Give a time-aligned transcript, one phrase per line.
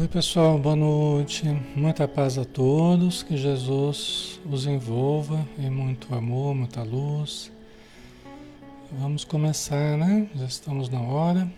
[0.00, 1.44] Oi, pessoal, boa noite.
[1.76, 3.22] Muita paz a todos.
[3.22, 7.52] Que Jesus os envolva em muito amor, muita luz.
[8.92, 10.26] Vamos começar, né?
[10.34, 11.52] Já estamos na hora.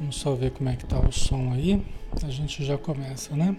[0.00, 1.80] Vamos só ver como é que tá o som aí.
[2.24, 3.56] A gente já começa, né?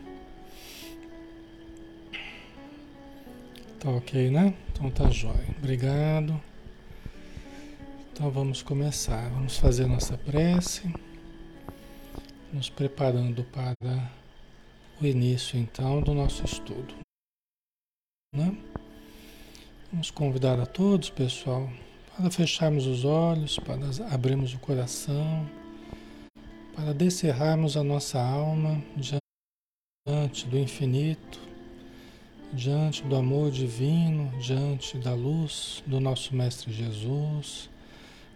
[3.80, 4.53] Tá ok, né?
[4.74, 5.56] Então tá jóia.
[5.57, 6.38] Obrigado.
[8.12, 9.30] Então vamos começar.
[9.30, 10.91] Vamos fazer nossa prece
[12.53, 14.11] nos preparando para
[15.01, 16.93] o início então do nosso estudo.
[18.33, 18.55] Né?
[19.91, 21.67] Vamos convidar a todos, pessoal,
[22.15, 23.79] para fecharmos os olhos, para
[24.13, 25.49] abrirmos o coração,
[26.75, 31.39] para descerrarmos a nossa alma diante do infinito,
[32.51, 37.69] diante do amor divino, diante da luz do nosso Mestre Jesus,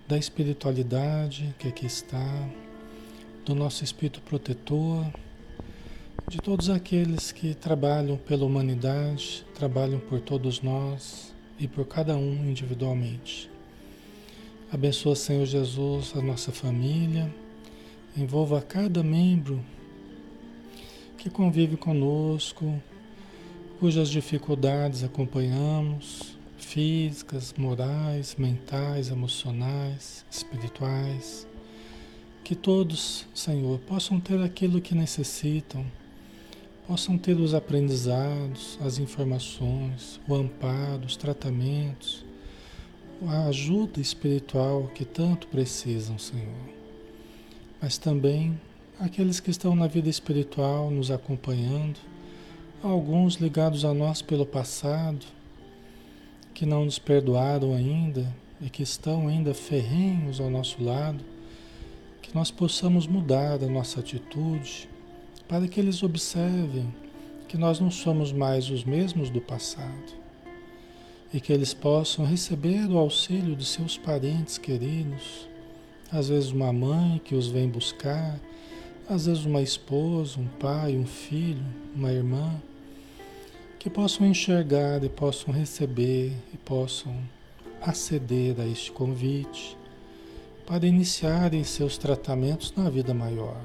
[0.08, 2.50] da espiritualidade que aqui está
[3.48, 5.06] do nosso espírito protetor,
[6.28, 12.46] de todos aqueles que trabalham pela humanidade, trabalham por todos nós e por cada um
[12.46, 13.50] individualmente.
[14.70, 17.34] Abençoa, Senhor Jesus, a nossa família,
[18.18, 19.64] envolva cada membro
[21.18, 22.78] que convive conosco,
[23.80, 31.48] cujas dificuldades acompanhamos, físicas, morais, mentais, emocionais, espirituais.
[32.48, 35.86] Que todos, Senhor, possam ter aquilo que necessitam,
[36.88, 42.24] possam ter os aprendizados, as informações, o amparo, os tratamentos,
[43.28, 46.70] a ajuda espiritual que tanto precisam, Senhor.
[47.82, 48.58] Mas também
[48.98, 52.00] aqueles que estão na vida espiritual nos acompanhando,
[52.82, 55.26] alguns ligados a nós pelo passado,
[56.54, 61.36] que não nos perdoaram ainda e que estão ainda ferrenhos ao nosso lado
[62.28, 64.90] que nós possamos mudar a nossa atitude
[65.48, 66.94] para que eles observem
[67.48, 70.14] que nós não somos mais os mesmos do passado
[71.34, 75.48] e que eles possam receber o auxílio de seus parentes queridos,
[76.12, 78.38] às vezes uma mãe que os vem buscar,
[79.08, 81.64] às vezes uma esposa, um pai, um filho,
[81.96, 82.62] uma irmã,
[83.80, 87.16] que possam enxergar e possam receber e possam
[87.82, 89.77] aceder a este convite
[90.68, 93.56] para iniciarem seus tratamentos na vida maior,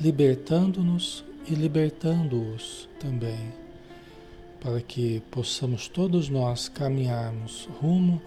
[0.00, 3.52] libertando-nos e libertando-os também,
[4.60, 8.22] para que possamos todos nós caminharmos rumo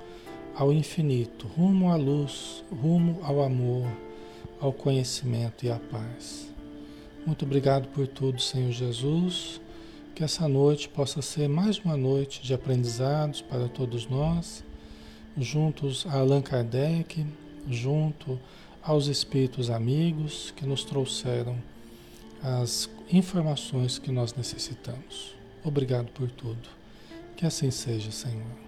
[0.53, 3.87] ao infinito, rumo à luz, rumo ao amor,
[4.59, 6.53] ao conhecimento e à paz.
[7.25, 9.61] Muito obrigado por tudo, Senhor Jesus.
[10.13, 14.63] Que essa noite possa ser mais uma noite de aprendizados para todos nós
[15.37, 17.25] juntos a Allan Kardec,
[17.67, 18.39] junto
[18.81, 21.57] aos espíritos amigos que nos trouxeram
[22.41, 25.33] as informações que nós necessitamos.
[25.63, 26.69] Obrigado por tudo.
[27.37, 28.63] Que assim seja, Senhor.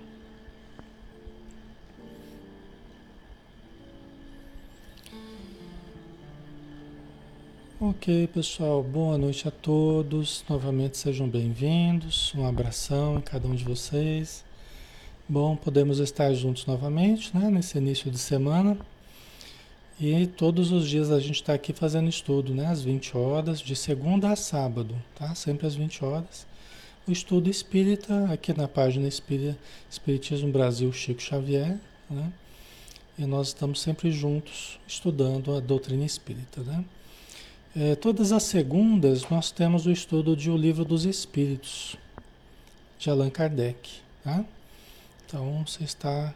[7.78, 10.44] Ok, pessoal, boa noite a todos.
[10.50, 12.34] Novamente sejam bem-vindos.
[12.34, 14.46] Um abração em cada um de vocês.
[15.28, 18.78] Bom, podemos estar juntos novamente, né, nesse início de semana.
[20.00, 23.76] E todos os dias a gente está aqui fazendo estudo, né, às 20 horas, de
[23.76, 25.34] segunda a sábado, tá?
[25.34, 26.46] Sempre às 20 horas.
[27.08, 32.32] O estudo espírita, aqui na página Espiritismo Brasil Chico Xavier, né?
[33.18, 36.86] E nós estamos sempre juntos estudando a doutrina espírita, né?
[37.76, 41.96] É, todas as segundas nós temos o estudo de O Livro dos Espíritos,
[43.00, 43.90] de Allan Kardec,
[44.24, 44.46] tá?
[45.26, 46.34] Então você está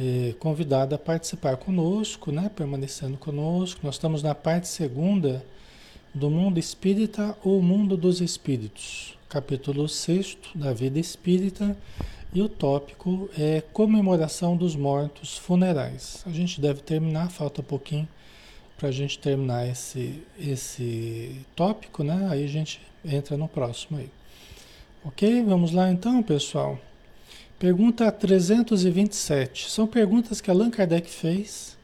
[0.00, 2.50] é, convidado a participar conosco, né?
[2.54, 3.80] permanecendo conosco.
[3.84, 5.44] Nós estamos na parte segunda
[6.14, 11.76] do mundo espírita ou mundo dos espíritos, capítulo 6 da vida espírita,
[12.32, 16.22] e o tópico é comemoração dos mortos funerais.
[16.26, 18.08] A gente deve terminar, falta pouquinho
[18.78, 22.28] para a gente terminar esse, esse tópico, né?
[22.30, 24.10] Aí a gente entra no próximo aí.
[25.04, 25.42] Ok?
[25.44, 26.78] Vamos lá então, pessoal.
[27.58, 29.70] Pergunta 327.
[29.70, 31.74] São perguntas que Allan Kardec fez.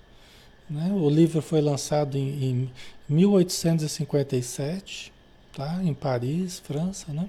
[0.69, 0.93] Né?
[0.93, 2.71] O livro foi lançado em, em
[3.09, 5.11] 1857,
[5.55, 5.81] tá?
[5.83, 7.11] em Paris, França.
[7.11, 7.27] Né?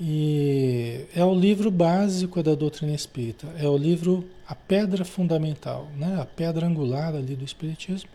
[0.00, 3.46] E é o livro básico da doutrina espírita.
[3.58, 6.18] É o livro, a pedra fundamental, né?
[6.18, 8.08] a pedra angular ali do Espiritismo.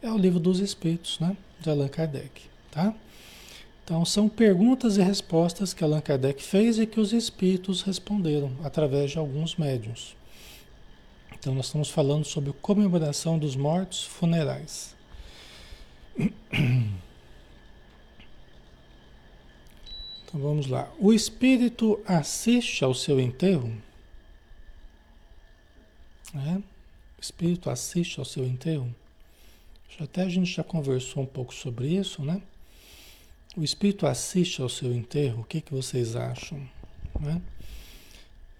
[0.00, 1.36] É o livro dos Espíritos, né?
[1.60, 2.40] de Allan Kardec.
[2.70, 2.94] Tá?
[3.84, 9.10] Então, são perguntas e respostas que Allan Kardec fez e que os espíritos responderam através
[9.10, 10.16] de alguns médiums.
[11.32, 14.94] Então, nós estamos falando sobre comemoração dos mortos funerais.
[20.32, 20.90] Então vamos lá.
[20.98, 23.70] O espírito assiste ao seu enterro?
[26.34, 26.56] É?
[26.56, 28.94] O espírito assiste ao seu enterro?
[30.00, 32.40] Até a gente já conversou um pouco sobre isso, né?
[33.54, 35.42] O espírito assiste ao seu enterro?
[35.42, 36.58] O que, que vocês acham?
[37.20, 37.40] Né?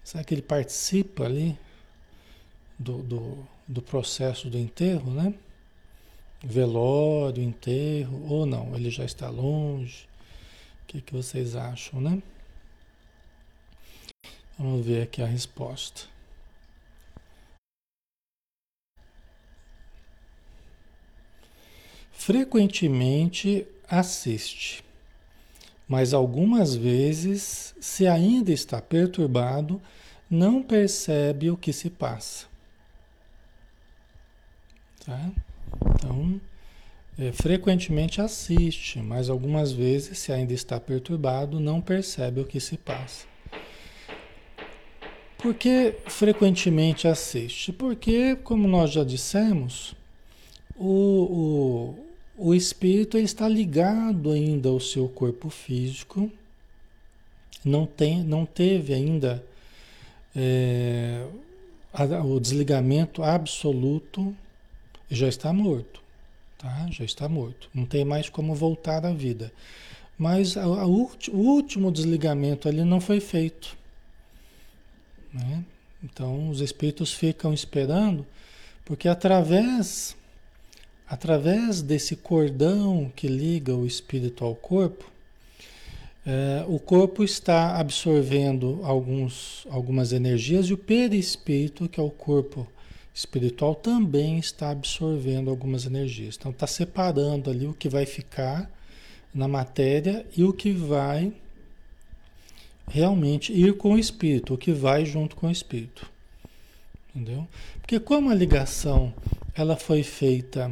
[0.03, 1.57] Será que ele participa ali
[2.77, 5.33] do, do, do processo do enterro, né?
[6.43, 8.75] Velório, enterro, ou não?
[8.75, 10.07] Ele já está longe?
[10.83, 12.21] O que, que vocês acham, né?
[14.59, 16.03] Vamos ver aqui a resposta.
[22.11, 23.67] Frequentemente
[23.99, 24.83] assiste,
[25.87, 29.81] mas algumas vezes, se ainda está perturbado,
[30.29, 32.47] não percebe o que se passa.
[35.05, 35.31] Tá?
[35.95, 36.41] Então,
[37.19, 42.77] é, frequentemente assiste, mas algumas vezes, se ainda está perturbado, não percebe o que se
[42.77, 43.27] passa.
[45.37, 47.73] Por que frequentemente assiste?
[47.73, 49.93] Porque, como nós já dissemos,
[50.75, 51.95] o,
[52.37, 56.31] o, espírito está ligado ainda ao seu corpo físico,
[57.63, 59.43] não, tem, não teve ainda
[60.35, 61.25] é,
[62.25, 64.35] o desligamento absoluto,
[65.09, 66.03] já está morto
[66.63, 66.87] tá?
[66.89, 67.69] Já está morto.
[67.73, 69.51] Não tem mais como voltar à vida.
[70.17, 73.77] Mas a, a o último desligamento ali não foi feito.
[75.33, 75.63] Né?
[76.01, 78.25] Então os espíritos ficam esperando,
[78.85, 80.15] porque através
[81.07, 85.11] através desse cordão que liga o espírito ao corpo,
[86.25, 92.67] é, o corpo está absorvendo alguns, algumas energias e o perispírito, que é o corpo
[93.13, 96.35] espiritual também está absorvendo algumas energias.
[96.37, 98.71] Então está separando ali o que vai ficar
[99.33, 101.33] na matéria e o que vai
[102.87, 106.09] realmente ir com o espírito, o que vai junto com o espírito.
[107.13, 107.47] Entendeu?
[107.79, 109.13] Porque como a ligação
[109.55, 110.71] ela foi feita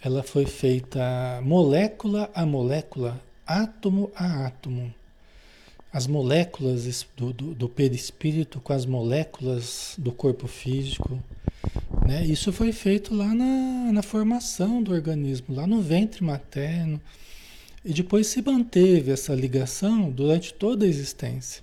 [0.00, 4.94] ela foi feita molécula a molécula, átomo a átomo.
[5.92, 11.18] As moléculas do, do, do perispírito com as moléculas do corpo físico,
[12.06, 12.24] né?
[12.24, 17.00] Isso foi feito lá na, na formação do organismo, lá no ventre materno.
[17.84, 21.62] E depois se manteve essa ligação durante toda a existência.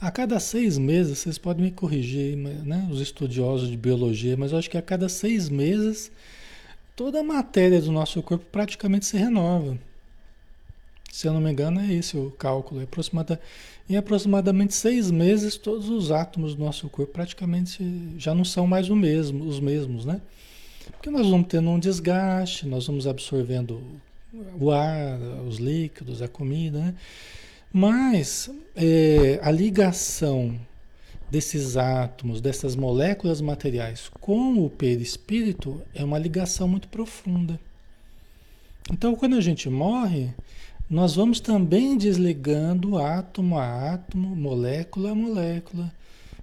[0.00, 4.58] A cada seis meses, vocês podem me corrigir, né, os estudiosos de biologia, mas eu
[4.58, 6.10] acho que a cada seis meses
[6.96, 9.78] toda a matéria do nosso corpo praticamente se renova.
[11.12, 12.80] Se eu não me engano, é esse o cálculo.
[12.80, 13.40] É aproximada,
[13.88, 17.84] em aproximadamente seis meses, todos os átomos do nosso corpo praticamente
[18.18, 20.20] já não são mais o mesmo, os mesmos, né?
[20.90, 23.80] Porque nós vamos tendo um desgaste, nós vamos absorvendo
[24.58, 26.94] o ar, os líquidos, a comida, né?
[27.72, 30.58] Mas é, a ligação
[31.30, 37.58] desses átomos, dessas moléculas materiais com o perispírito é uma ligação muito profunda.
[38.92, 40.30] Então, quando a gente morre,
[40.88, 45.92] nós vamos também desligando átomo a átomo, molécula a molécula,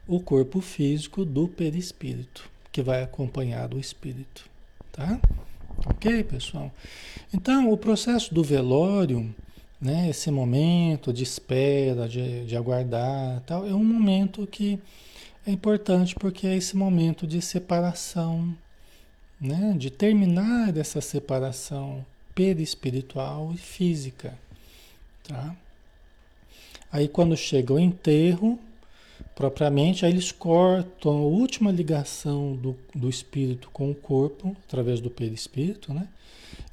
[0.07, 4.50] o corpo físico do perispírito, que vai acompanhar do espírito,
[4.91, 5.19] tá?
[5.85, 6.71] Ok, pessoal?
[7.33, 9.33] Então, o processo do velório,
[9.81, 14.79] né, esse momento de espera, de, de aguardar, tal, é um momento que
[15.45, 18.55] é importante porque é esse momento de separação,
[19.39, 24.38] né, de terminar essa separação perispiritual e física,
[25.27, 25.55] tá?
[26.91, 28.59] Aí quando chega o enterro,
[29.33, 35.09] propriamente, aí eles cortam a última ligação do, do espírito com o corpo, através do
[35.09, 36.07] perispírito, né?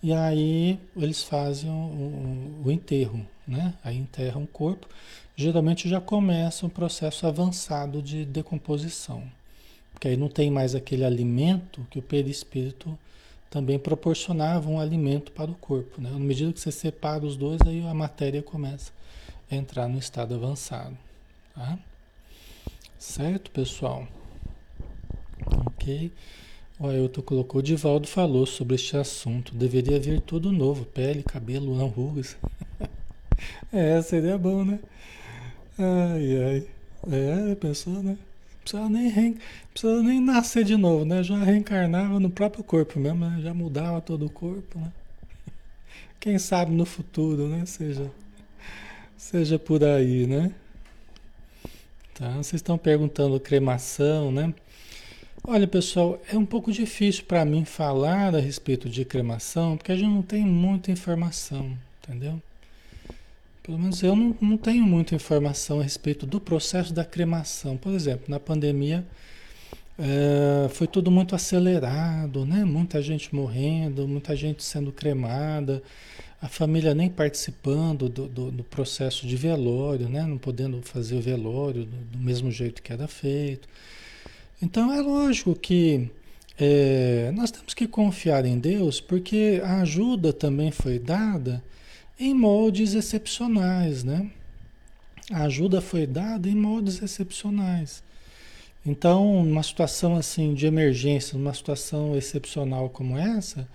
[0.02, 3.74] E aí eles fazem o, o, o enterro, né?
[3.82, 4.88] Aí enterram o corpo.
[5.36, 9.22] Geralmente já começa um processo avançado de decomposição,
[9.92, 12.98] porque aí não tem mais aquele alimento que o perispírito
[13.50, 16.00] também proporcionava um alimento para o corpo.
[16.00, 16.10] Né?
[16.10, 18.92] Na medida que você separa os dois, aí a matéria começa
[19.50, 20.96] a entrar no estado avançado.
[21.54, 21.78] Tá?
[22.98, 24.06] Certo, pessoal?
[25.66, 26.12] Ok.
[26.78, 29.54] O Ailton colocou, o Divaldo falou sobre este assunto.
[29.54, 32.36] Deveria vir tudo novo, pele, cabelo, rugas.
[33.72, 34.78] é, seria bom, né?
[35.76, 36.68] Ai, ai.
[37.50, 38.16] É, pensou, né?
[38.68, 39.36] precisava nem, re...
[39.72, 41.22] precisava nem nascer de novo, né?
[41.22, 43.40] Já reencarnava no próprio corpo mesmo, né?
[43.42, 44.92] Já mudava todo o corpo, né?
[46.20, 47.64] Quem sabe no futuro, né?
[47.64, 48.10] Seja,
[49.16, 50.52] seja por aí, né?
[52.14, 52.30] Tá?
[52.32, 54.52] Vocês estão perguntando cremação, né?
[55.44, 59.96] Olha, pessoal, é um pouco difícil para mim falar a respeito de cremação, porque a
[59.96, 62.40] gente não tem muita informação, entendeu?
[63.62, 67.76] Pelo menos eu não, não tenho muita informação a respeito do processo da cremação.
[67.76, 69.06] Por exemplo, na pandemia
[69.98, 72.64] é, foi tudo muito acelerado, né?
[72.64, 75.82] Muita gente morrendo, muita gente sendo cremada,
[76.40, 80.22] a família nem participando do, do, do processo de velório, né?
[80.22, 83.68] Não podendo fazer o velório do, do mesmo jeito que era feito.
[84.60, 86.10] Então é lógico que
[86.58, 91.62] é, nós temos que confiar em Deus, porque a ajuda também foi dada
[92.18, 94.28] em moldes excepcionais, né?
[95.30, 98.02] A ajuda foi dada em moldes excepcionais.
[98.84, 103.68] Então, numa situação assim de emergência, numa situação excepcional como essa,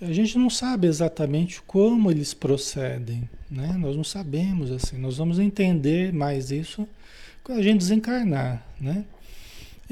[0.00, 3.74] a gente não sabe exatamente como eles procedem, né?
[3.78, 4.98] Nós não sabemos assim.
[4.98, 6.86] Nós vamos entender mais isso
[7.42, 9.04] quando a gente desencarnar, né?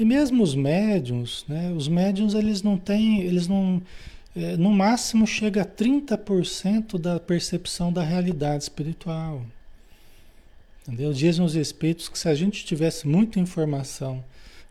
[0.01, 1.71] E mesmo os médiums, né?
[1.77, 3.79] Os médiums eles não têm, eles não,
[4.35, 9.45] é, no máximo chega a 30% da percepção da realidade espiritual.
[10.81, 11.13] Entendeu?
[11.13, 14.23] Dizem os espíritos que se a gente tivesse muita informação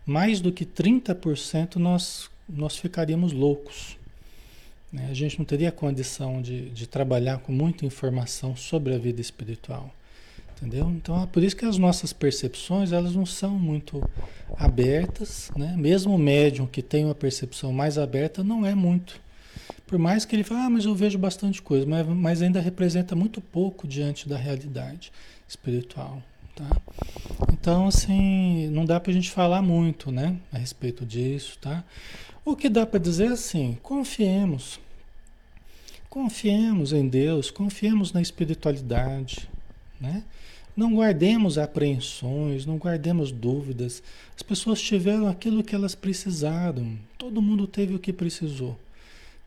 [0.05, 3.97] mais do que 30% nós, nós ficaríamos loucos.
[4.91, 5.07] Né?
[5.09, 9.95] A gente não teria condição de, de trabalhar com muita informação sobre a vida espiritual.
[10.61, 10.91] Entendeu?
[10.91, 14.07] Então é por isso que as nossas percepções elas não são muito
[14.55, 15.73] abertas, né?
[15.75, 19.19] Mesmo o médium que tem uma percepção mais aberta não é muito.
[19.87, 23.15] Por mais que ele fale, ah, mas eu vejo bastante coisa, mas, mas ainda representa
[23.15, 25.11] muito pouco diante da realidade
[25.47, 26.21] espiritual.
[26.55, 26.69] Tá?
[27.51, 31.83] Então, assim, não dá para a gente falar muito, né, a respeito disso, tá?
[32.45, 34.79] O que dá para dizer é assim, confiemos,
[36.09, 39.49] confiemos em Deus, confiemos na espiritualidade,
[39.99, 40.23] né?
[40.75, 44.01] Não guardemos apreensões, não guardemos dúvidas.
[44.35, 46.97] As pessoas tiveram aquilo que elas precisaram.
[47.17, 48.79] Todo mundo teve o que precisou.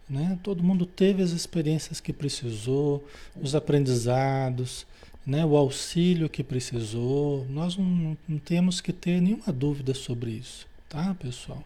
[0.09, 0.38] Né?
[0.43, 3.07] Todo mundo teve as experiências que precisou,
[3.40, 4.87] os aprendizados,
[5.26, 7.47] né, o auxílio que precisou.
[7.49, 11.64] Nós não, não, temos que ter nenhuma dúvida sobre isso, tá, pessoal?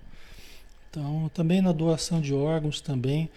[0.91, 3.29] Então, também na doação de órgãos também,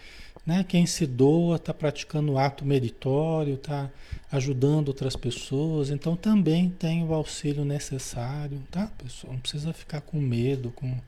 [0.44, 3.88] né, quem se doa está praticando ato meritório, está
[4.30, 9.34] ajudando outras pessoas, então também tem o auxílio necessário, tá, pessoal?
[9.34, 10.98] Não precisa ficar com medo, com,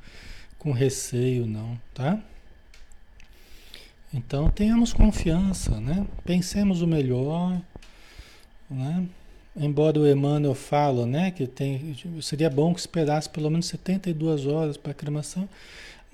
[0.58, 2.20] com receio, não, tá?
[4.12, 6.06] Então tenhamos confiança, né?
[6.24, 7.60] Pensemos o melhor,
[8.70, 9.04] né?
[9.56, 14.76] Embora o Emmanuel fala, né, que tem, seria bom que esperasse pelo menos 72 horas
[14.76, 15.48] para a cremação,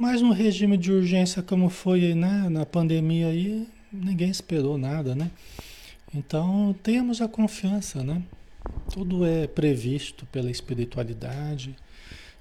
[0.00, 5.30] mas no regime de urgência como foi né, na pandemia aí, ninguém esperou nada, né?
[6.14, 8.22] Então, temos a confiança, né?
[8.90, 11.76] Tudo é previsto pela espiritualidade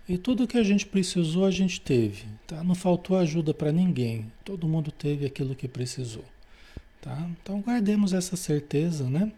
[0.08, 2.63] e tudo que a gente precisou, a gente teve, tá?
[2.63, 4.32] Não faltou ajuda para ninguém.
[4.46, 6.24] Todo mundo teve aquilo que precisou,
[7.01, 7.30] tá?
[7.42, 9.34] Então, guardemos essa certeza, né?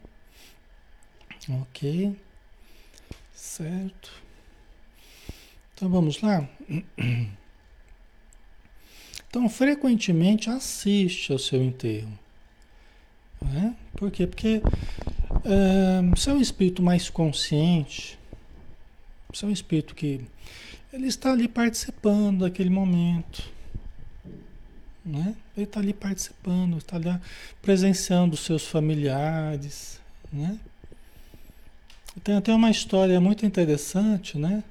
[1.50, 2.16] Ok.
[3.34, 4.12] Certo.
[5.74, 6.48] Então vamos lá.
[9.32, 12.12] Então, frequentemente assiste ao seu enterro.
[13.42, 13.74] Né?
[13.94, 14.28] Por quê?
[14.28, 14.62] Porque
[15.46, 18.20] é, você é um espírito mais consciente,
[19.34, 20.20] você é um espírito que
[20.92, 23.50] ele está ali participando daquele momento.
[25.06, 25.34] Né?
[25.56, 27.18] Ele está ali participando, está ali
[27.62, 29.98] presenciando os seus familiares.
[30.30, 30.60] Né?
[32.22, 34.62] Tem até uma história muito interessante, né?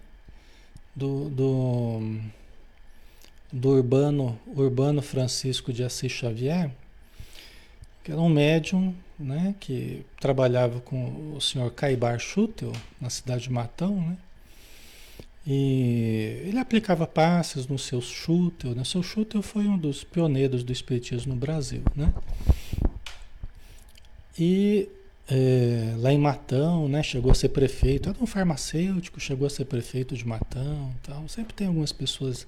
[0.94, 2.20] Do, do,
[3.52, 6.70] do Urbano, Urbano Francisco de Assis Xavier,
[8.04, 9.54] que era um médium, né?
[9.58, 14.16] Que trabalhava com o senhor Caibar Schutel, na cidade de Matão, né?
[15.46, 18.84] E ele aplicava passes no seu Schutel, né?
[18.84, 22.12] Seu Schutel foi um dos pioneiros do espiritismo no Brasil, né?
[24.38, 24.88] E
[25.30, 27.02] é, lá em Matão, né?
[27.02, 31.28] Chegou a ser prefeito, era um farmacêutico, chegou a ser prefeito de Matão tal.
[31.28, 32.46] Sempre tem algumas pessoas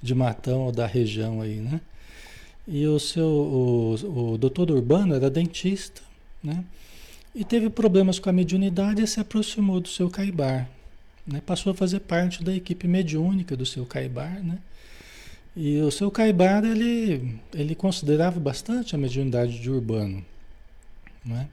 [0.00, 1.80] de Matão ou da região aí, né?
[2.66, 6.00] E o seu, o, o doutor Urbano era dentista,
[6.42, 6.64] né?
[7.34, 10.68] E teve problemas com a mediunidade e se aproximou do seu Caibar,
[11.26, 11.42] né?
[11.44, 14.58] Passou a fazer parte da equipe mediúnica do seu Caibar, né?
[15.54, 20.24] E o seu Caibar, ele, ele considerava bastante a mediunidade de Urbano,
[21.24, 21.46] né?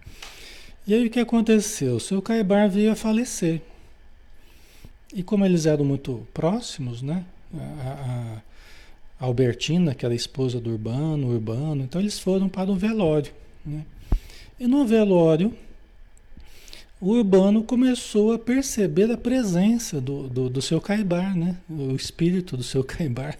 [0.89, 1.97] E aí o que aconteceu?
[1.97, 3.61] O seu Caibar veio a falecer.
[5.13, 7.23] E como eles eram muito próximos, né?
[7.53, 8.41] A,
[9.19, 13.31] a, Albertina, que era esposa do Urbano, Urbano, então eles foram para o velório.
[13.63, 13.85] Né?
[14.59, 15.53] E no velório,
[16.99, 21.55] o Urbano começou a perceber a presença do, do, do seu Caibar, né?
[21.69, 23.37] O espírito do seu Caibar.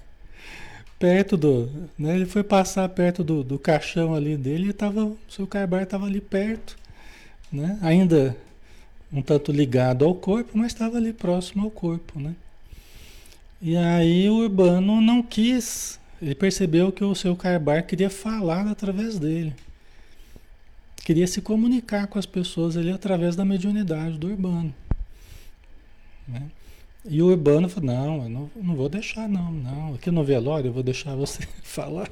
[0.99, 1.67] perto do.
[1.97, 5.81] Né, ele foi passar perto do, do caixão ali dele e tava, o seu Carbar
[5.81, 6.77] estava ali perto.
[7.51, 7.77] Né?
[7.81, 8.35] Ainda
[9.11, 12.19] um tanto ligado ao corpo, mas estava ali próximo ao corpo.
[12.19, 12.35] Né?
[13.61, 15.99] E aí o urbano não quis.
[16.21, 19.55] Ele percebeu que o seu Carbar queria falar através dele.
[20.97, 24.73] Queria se comunicar com as pessoas ali através da mediunidade do urbano.
[26.27, 26.43] Né?
[27.05, 29.95] E o Urbano falou, não, eu não, não vou deixar não, não.
[29.95, 32.09] Aqui no velório eu vou deixar você falar.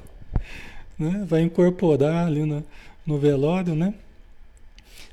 [0.98, 1.24] Né?
[1.28, 2.64] Vai incorporar ali no,
[3.06, 3.94] no velório, né?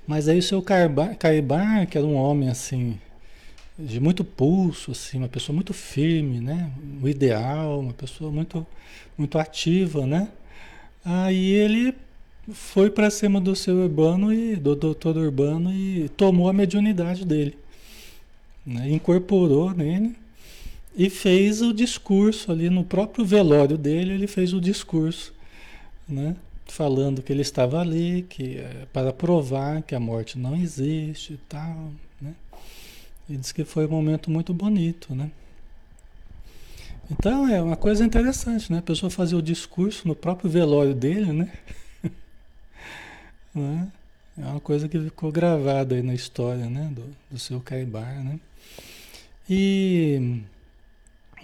[0.07, 1.17] Mas aí o seu Caibar,
[1.87, 2.99] que era um homem assim,
[3.77, 6.71] de muito pulso, assim, uma pessoa muito firme, né?
[7.01, 8.65] O ideal, uma pessoa muito,
[9.17, 10.29] muito ativa, né?
[11.03, 11.93] Aí ele
[12.53, 17.57] foi para cima do seu urbano e do doutor urbano e tomou a mediunidade dele
[18.65, 18.89] né?
[18.89, 20.15] incorporou nele
[20.97, 25.33] e fez o discurso ali no próprio velório dele, ele fez o discurso,
[26.07, 26.35] né?
[26.65, 31.37] Falando que ele estava ali, que é para provar que a morte não existe e
[31.37, 32.35] tal, né?
[33.29, 35.31] E disse que foi um momento muito bonito, né?
[37.09, 38.79] Então é uma coisa interessante, né?
[38.79, 41.53] A pessoa fazer o discurso no próprio velório dele, né?
[43.53, 43.91] né?
[44.37, 46.91] É uma coisa que ficou gravada aí na história, né?
[46.91, 48.39] Do, do seu Caibar, né?
[49.49, 50.41] E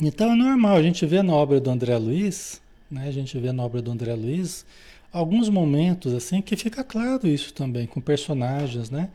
[0.02, 3.08] então é normal, a gente vê na obra do André Luiz, né?
[3.08, 4.66] A gente vê na obra do André Luiz
[5.12, 9.10] alguns momentos assim que fica claro isso também com personagens, né?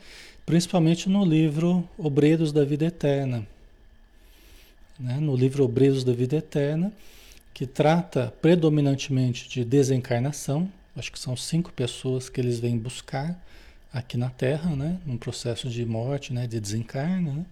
[0.45, 3.47] Principalmente no livro Obreiros da Vida Eterna,
[4.99, 5.19] né?
[5.21, 6.93] No livro Obreiros da Vida Eterna,
[7.53, 13.43] que trata predominantemente de desencarnação, acho que são cinco pessoas que eles vêm buscar
[13.93, 14.99] aqui na Terra, né?
[15.07, 16.47] Num processo de morte, né?
[16.47, 17.47] De desencarne, né?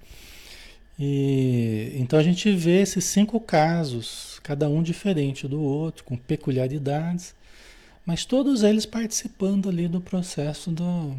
[0.98, 7.34] E, então a gente vê esses cinco casos, cada um diferente do outro, com peculiaridades,
[8.04, 11.16] mas todos eles participando ali do processo do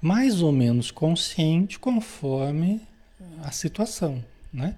[0.00, 2.80] mais ou menos consciente conforme
[3.42, 4.74] a situação, né?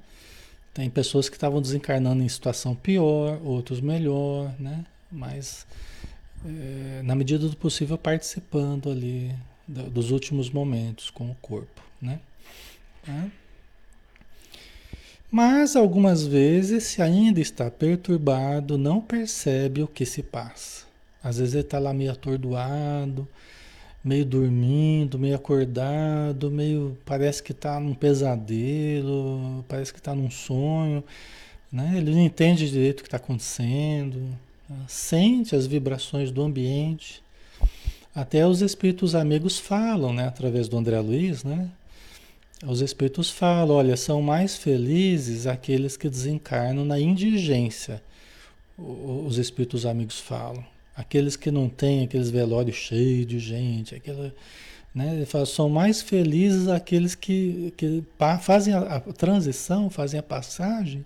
[0.72, 4.84] Tem pessoas que estavam desencarnando em situação pior, outros melhor, né?
[5.10, 5.66] Mas
[6.44, 9.34] é, na medida do possível participando ali
[9.66, 12.20] dos últimos momentos com o corpo, né?
[13.04, 13.28] Tá?
[15.30, 20.85] Mas algumas vezes, se ainda está perturbado, não percebe o que se passa.
[21.26, 23.26] Às vezes ele está lá meio atordoado,
[24.04, 31.02] meio dormindo, meio acordado, meio parece que está num pesadelo, parece que está num sonho,
[31.72, 31.94] né?
[31.96, 34.16] Ele não entende direito o que está acontecendo,
[34.70, 34.76] né?
[34.86, 37.20] sente as vibrações do ambiente.
[38.14, 40.28] Até os espíritos amigos falam, né?
[40.28, 41.68] Através do André Luiz, né?
[42.64, 48.00] Os espíritos falam, olha, são mais felizes aqueles que desencarnam na indigência.
[48.78, 50.64] Os espíritos amigos falam.
[50.96, 54.34] Aqueles que não têm aqueles velórios cheios de gente, aquela,
[54.94, 55.14] né?
[55.14, 58.02] Ele fala, são mais felizes aqueles que, que
[58.40, 61.04] fazem a, a transição, fazem a passagem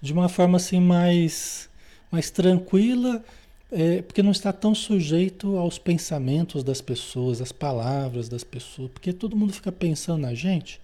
[0.00, 1.68] de uma forma assim mais,
[2.10, 3.24] mais tranquila,
[3.72, 9.12] é, porque não está tão sujeito aos pensamentos das pessoas, às palavras das pessoas, porque
[9.12, 10.80] todo mundo fica pensando na gente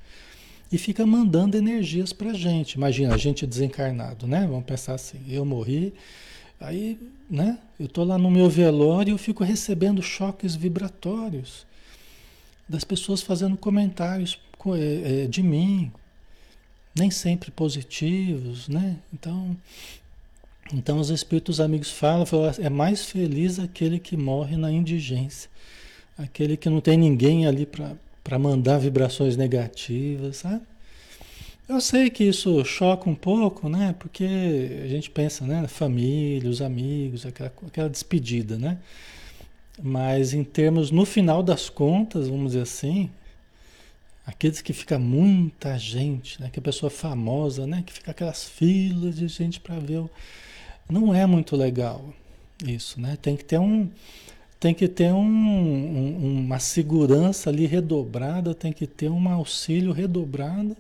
[0.71, 2.73] e fica mandando energias para a gente.
[2.73, 4.47] Imagina, a gente desencarnado, né?
[4.49, 5.93] Vamos pensar assim, eu morri,
[6.63, 6.99] aí,
[7.29, 7.59] né?
[7.79, 11.67] Eu estou lá no meu velório e eu fico recebendo choques vibratórios
[12.69, 15.93] das pessoas fazendo comentários é, é, de mim,
[16.95, 18.99] nem sempre positivos, né?
[19.13, 19.57] Então,
[20.73, 25.51] então os espíritos amigos falam, falam, é mais feliz aquele que morre na indigência,
[26.17, 30.72] aquele que não tem ninguém ali para mandar vibrações negativas, sabe?
[31.73, 33.95] Eu sei que isso choca um pouco, né?
[33.99, 34.25] Porque
[34.85, 35.67] a gente pensa, né?
[35.67, 38.79] Família, os amigos, aquela, aquela despedida, né?
[39.83, 43.11] Mas em termos, no final das contas, vamos dizer assim,
[44.27, 46.51] aqueles que fica muita gente, né?
[46.53, 47.83] Que a pessoa famosa, né?
[47.87, 50.11] Que fica aquelas filas de gente para ver o
[50.91, 52.05] não é muito legal
[52.67, 53.17] isso, né?
[53.23, 53.89] Tem que ter um,
[54.61, 60.77] tem que ter um, um, uma segurança ali redobrada, tem que ter um auxílio redobrado,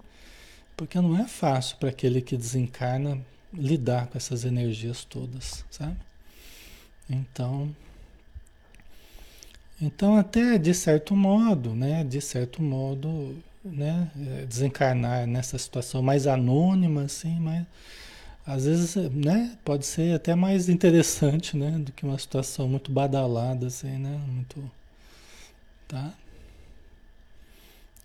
[0.83, 3.16] porque não é fácil para aquele que desencarna
[3.55, 5.97] lidar com essas energias todas, sabe?
[7.09, 7.73] Então,
[9.81, 12.03] então até de certo modo, né?
[12.03, 14.11] De certo modo, né?
[14.49, 17.64] Desencarnar nessa situação mais anônima, assim, mas
[18.45, 23.68] às vezes, né, pode ser até mais interessante, né, do que uma situação muito badalada,
[23.68, 24.68] assim, né, muito,
[25.87, 26.12] tá?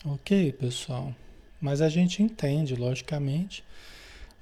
[0.05, 1.11] Ok, pessoal.
[1.59, 3.63] Mas a gente entende, logicamente,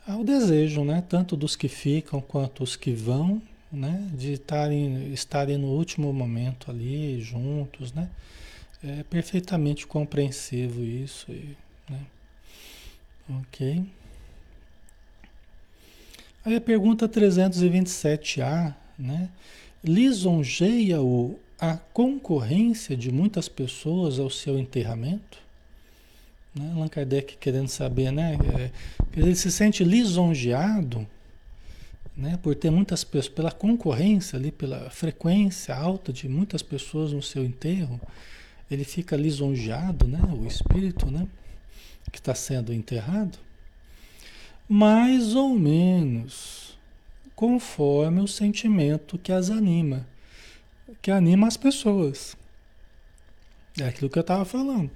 [0.07, 1.03] ao desejo, né?
[1.07, 4.07] Tanto dos que ficam quanto os que vão, né?
[4.13, 8.09] De estarem, estarem no último momento ali juntos, né?
[8.83, 11.31] É perfeitamente compreensivo isso,
[11.89, 12.01] né?
[13.29, 13.83] Ok.
[16.43, 19.29] Aí a pergunta 327A, né?
[19.83, 25.44] Lisonjeia-o a concorrência de muitas pessoas ao seu enterramento?
[26.55, 26.71] Né?
[26.73, 28.37] Allan Kardec querendo saber, né?
[28.57, 28.71] É,
[29.19, 31.05] ele se sente lisonjeado
[32.15, 32.39] né?
[32.41, 37.43] por ter muitas pessoas, pela concorrência ali, pela frequência alta de muitas pessoas no seu
[37.43, 37.99] enterro,
[38.71, 40.19] ele fica lisonjeado, né?
[40.33, 41.27] O espírito, né?
[42.11, 43.37] Que está sendo enterrado.
[44.67, 46.75] Mais ou menos
[47.35, 50.07] conforme o sentimento que as anima,
[51.01, 52.35] que anima as pessoas.
[53.79, 54.89] É aquilo que eu estava falando.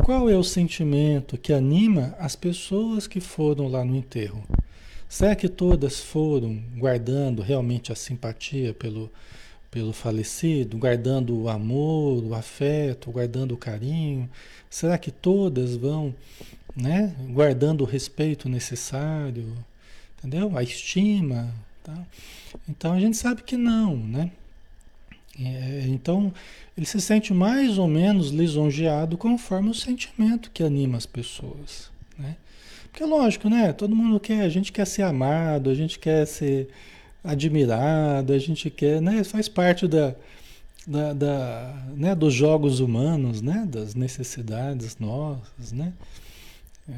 [0.00, 4.42] Qual é o sentimento que anima as pessoas que foram lá no enterro?
[5.08, 9.12] Será que todas foram guardando realmente a simpatia pelo,
[9.70, 14.28] pelo falecido, guardando o amor, o afeto, guardando o carinho?
[14.68, 16.14] Será que todas vão,
[16.74, 19.52] né, guardando o respeito necessário,
[20.18, 20.56] entendeu?
[20.56, 22.06] A estima, tá?
[22.68, 24.32] Então a gente sabe que não, né?
[25.38, 26.32] É, então
[26.76, 32.36] ele se sente mais ou menos lisonjeado conforme o sentimento que anima as pessoas, né?
[32.90, 33.72] Porque lógico, né?
[33.72, 36.68] Todo mundo quer, a gente quer ser amado, a gente quer ser
[37.24, 39.24] admirado, a gente quer, né?
[39.24, 40.14] Faz parte da,
[40.86, 42.14] da, da né?
[42.14, 43.66] dos jogos humanos, né?
[43.68, 45.94] Das necessidades nossas, né?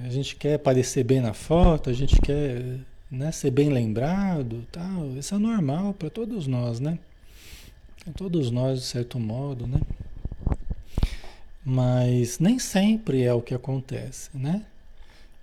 [0.04, 3.30] A gente quer aparecer bem na foto, a gente quer né?
[3.30, 5.10] ser bem lembrado, tal.
[5.16, 6.98] Isso é normal para todos nós, né?
[8.12, 9.80] Todos nós, de certo modo, né?
[11.64, 14.66] Mas nem sempre é o que acontece, né?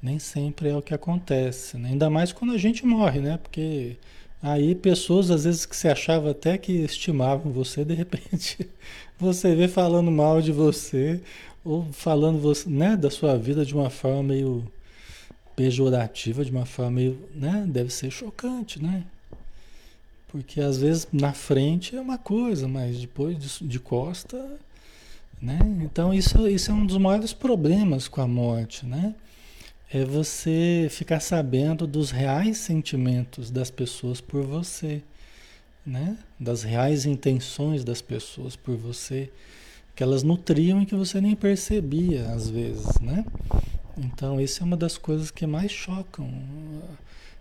[0.02, 1.90] Nem sempre é o que acontece, né?
[1.90, 3.38] ainda mais quando a gente morre, né?
[3.38, 3.98] Porque
[4.42, 8.70] aí pessoas às vezes que se achava até que estimavam você, de repente
[9.20, 11.22] você vê falando mal de você
[11.64, 14.72] ou falando você, né, da sua vida de uma forma meio
[15.56, 19.04] pejorativa, de uma forma meio, né, deve ser chocante, né?
[20.32, 24.58] Porque às vezes na frente é uma coisa, mas depois de, de costa,
[25.42, 25.60] né?
[25.82, 29.14] Então isso, isso é um dos maiores problemas com a morte, né?
[29.94, 35.02] É você ficar sabendo dos reais sentimentos das pessoas por você,
[35.86, 36.18] né?
[36.40, 39.30] Das reais intenções das pessoas por você,
[39.94, 43.26] que elas nutriam e que você nem percebia às vezes, né?
[43.98, 46.30] Então isso é uma das coisas que mais chocam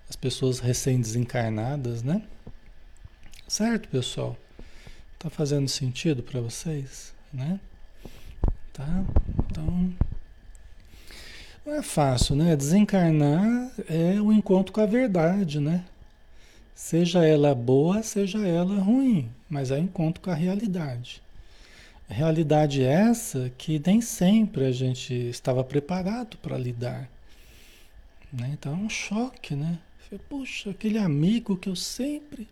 [0.09, 2.23] as pessoas recém-desencarnadas, né?
[3.51, 4.37] Certo, pessoal?
[5.19, 7.59] Tá fazendo sentido para vocês, né?
[8.73, 9.05] Tá?
[9.41, 9.93] Então,
[11.67, 12.55] não é fácil, né?
[12.55, 15.85] Desencarnar é o encontro com a verdade, né?
[16.77, 21.21] Seja ela boa, seja ela ruim, mas é encontro com a realidade.
[22.09, 27.11] Realidade é essa que nem sempre a gente estava preparado para lidar.
[28.33, 28.51] Né?
[28.53, 29.81] Então é um choque, né?
[30.29, 32.47] Puxa, aquele amigo que eu sempre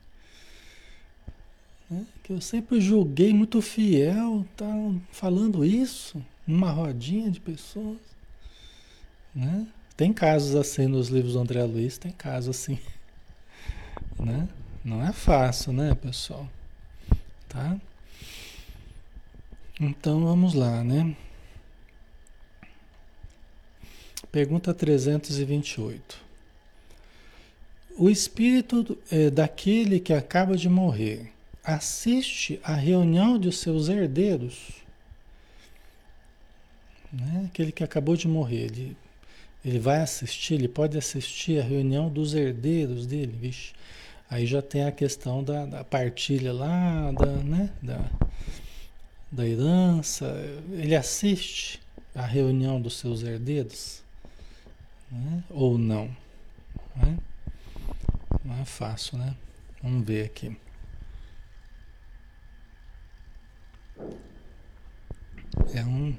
[1.90, 2.06] né?
[2.22, 4.66] que eu sempre julguei muito fiel, tá
[5.10, 7.98] falando isso numa rodinha de pessoas.
[9.34, 9.66] Né?
[9.96, 12.78] Tem casos assim nos livros do André Luiz, tem casos assim.
[14.18, 14.48] Né?
[14.84, 16.48] Não é fácil, né, pessoal?
[17.48, 17.78] Tá?
[19.80, 21.16] Então vamos lá, né?
[24.32, 26.20] Pergunta 328.
[27.96, 31.32] O espírito é, daquele que acaba de morrer
[31.68, 34.82] assiste à reunião de seus herdeiros,
[37.12, 37.44] né?
[37.46, 38.96] aquele que acabou de morrer, ele,
[39.62, 43.74] ele vai assistir, ele pode assistir à reunião dos herdeiros dele, vixe.
[44.30, 47.70] Aí já tem a questão da, da partilha lá, da, né?
[47.82, 48.00] da,
[49.30, 50.26] da herança.
[50.72, 51.80] Ele assiste
[52.14, 54.02] à reunião dos seus herdeiros?
[55.12, 55.44] Né?
[55.50, 56.06] Ou não?
[56.96, 57.18] Né?
[58.42, 59.34] Não é fácil, né?
[59.82, 60.56] Vamos ver aqui.
[65.74, 66.14] É um,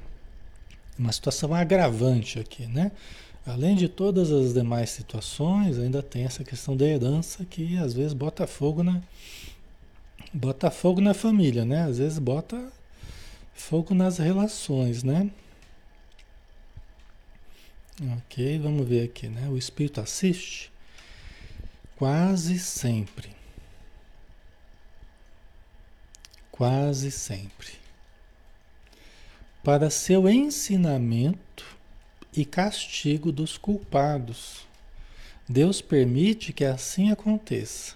[0.98, 2.92] uma situação agravante aqui, né?
[3.46, 8.14] Além de todas as demais situações, ainda tem essa questão da herança que às vezes
[8.14, 9.02] bota fogo na
[10.34, 11.84] bota fogo na família, né?
[11.84, 12.72] Às vezes bota
[13.54, 15.32] fogo nas relações, né?
[18.18, 19.50] Ok, vamos ver aqui, né?
[19.50, 20.72] O espírito assiste
[21.96, 23.39] quase sempre.
[26.60, 27.70] Quase sempre
[29.64, 31.66] para seu ensinamento
[32.36, 34.68] e castigo dos culpados
[35.48, 37.96] Deus permite que assim aconteça.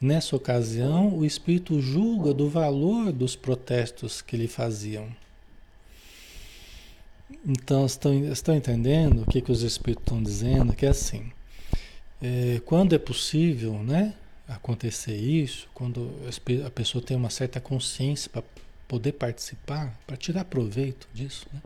[0.00, 5.06] Nessa ocasião, o espírito julga do valor dos protestos que lhe faziam.
[7.46, 10.72] Então, estão, estão entendendo o que, que os espíritos estão dizendo?
[10.72, 11.30] Que é assim,
[12.22, 14.14] é, quando é possível né,
[14.48, 16.10] acontecer isso, quando
[16.66, 18.42] a pessoa tem uma certa consciência para
[18.88, 21.60] poder participar, para tirar proveito disso, né?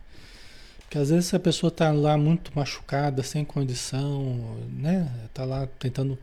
[0.81, 5.11] Porque às vezes a pessoa está lá muito machucada, sem condição, né?
[5.25, 6.19] Está lá tentando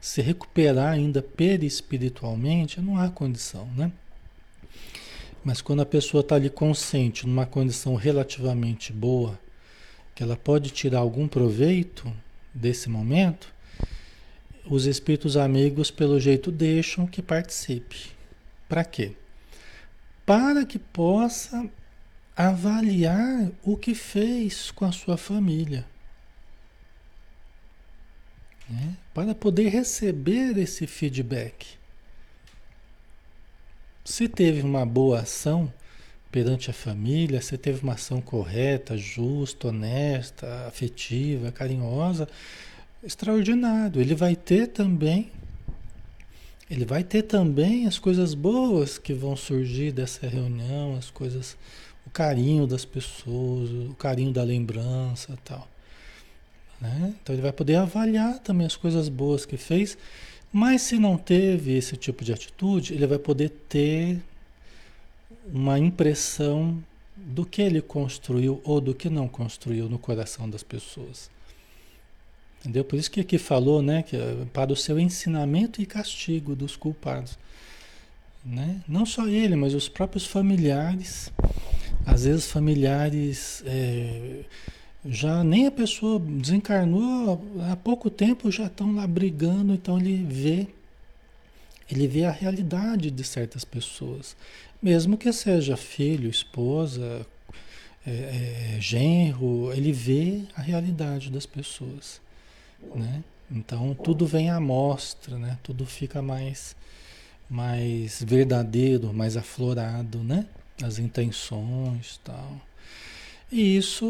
[0.00, 3.92] se recuperar ainda perispiritualmente, não há condição, né?
[5.44, 9.38] Mas quando a pessoa está ali consciente, numa condição relativamente boa,
[10.14, 12.10] que ela pode tirar algum proveito
[12.54, 13.52] desse momento,
[14.68, 18.10] os espíritos amigos, pelo jeito, deixam que participe.
[18.68, 19.12] Para quê?
[20.26, 21.68] Para que possa
[22.36, 25.84] avaliar o que fez com a sua família.
[28.68, 28.96] Né?
[29.14, 31.66] Para poder receber esse feedback.
[34.04, 35.72] Se teve uma boa ação
[36.30, 42.28] perante a família, se teve uma ação correta, justa, honesta, afetiva, carinhosa,
[43.02, 44.00] extraordinário.
[44.00, 45.30] Ele vai ter também
[46.70, 51.56] ele vai ter também as coisas boas que vão surgir dessa reunião, as coisas
[52.08, 55.68] o carinho das pessoas, o carinho da lembrança tal.
[56.80, 57.14] Né?
[57.22, 59.96] Então ele vai poder avaliar também as coisas boas que fez,
[60.50, 64.22] mas se não teve esse tipo de atitude, ele vai poder ter
[65.52, 66.82] uma impressão
[67.16, 71.30] do que ele construiu ou do que não construiu no coração das pessoas.
[72.60, 72.84] Entendeu?
[72.84, 76.76] Por isso que aqui falou, né, que é para o seu ensinamento e castigo dos
[76.76, 77.38] culpados.
[78.44, 78.80] Né?
[78.88, 81.30] Não só ele, mas os próprios familiares
[82.08, 84.40] às vezes familiares é,
[85.04, 90.66] já nem a pessoa desencarnou há pouco tempo já estão lá brigando, então ele vê
[91.90, 94.36] ele vê a realidade de certas pessoas,
[94.82, 97.26] mesmo que seja filho, esposa,
[98.06, 102.20] é, é, genro, ele vê a realidade das pessoas,
[102.94, 103.22] né?
[103.50, 105.58] Então tudo vem à mostra, né?
[105.62, 106.76] Tudo fica mais
[107.48, 110.46] mais verdadeiro, mais aflorado, né?
[110.82, 112.60] as intenções tal.
[113.50, 114.06] E isso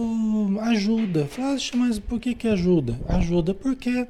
[0.63, 1.27] ajuda.
[1.27, 2.99] Fala, mas por que, que ajuda?
[3.09, 4.07] Ajuda porque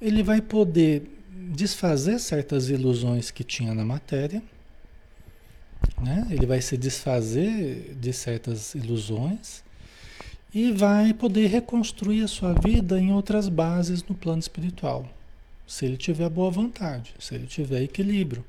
[0.00, 1.10] ele vai poder
[1.52, 4.42] desfazer certas ilusões que tinha na matéria.
[6.02, 6.26] Né?
[6.30, 9.62] Ele vai se desfazer de certas ilusões
[10.54, 15.08] e vai poder reconstruir a sua vida em outras bases no plano espiritual.
[15.66, 18.44] Se ele tiver boa vontade, se ele tiver equilíbrio.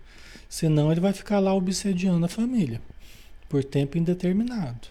[0.48, 2.80] Senão ele vai ficar lá obsediando a família
[3.50, 4.88] por tempo indeterminado.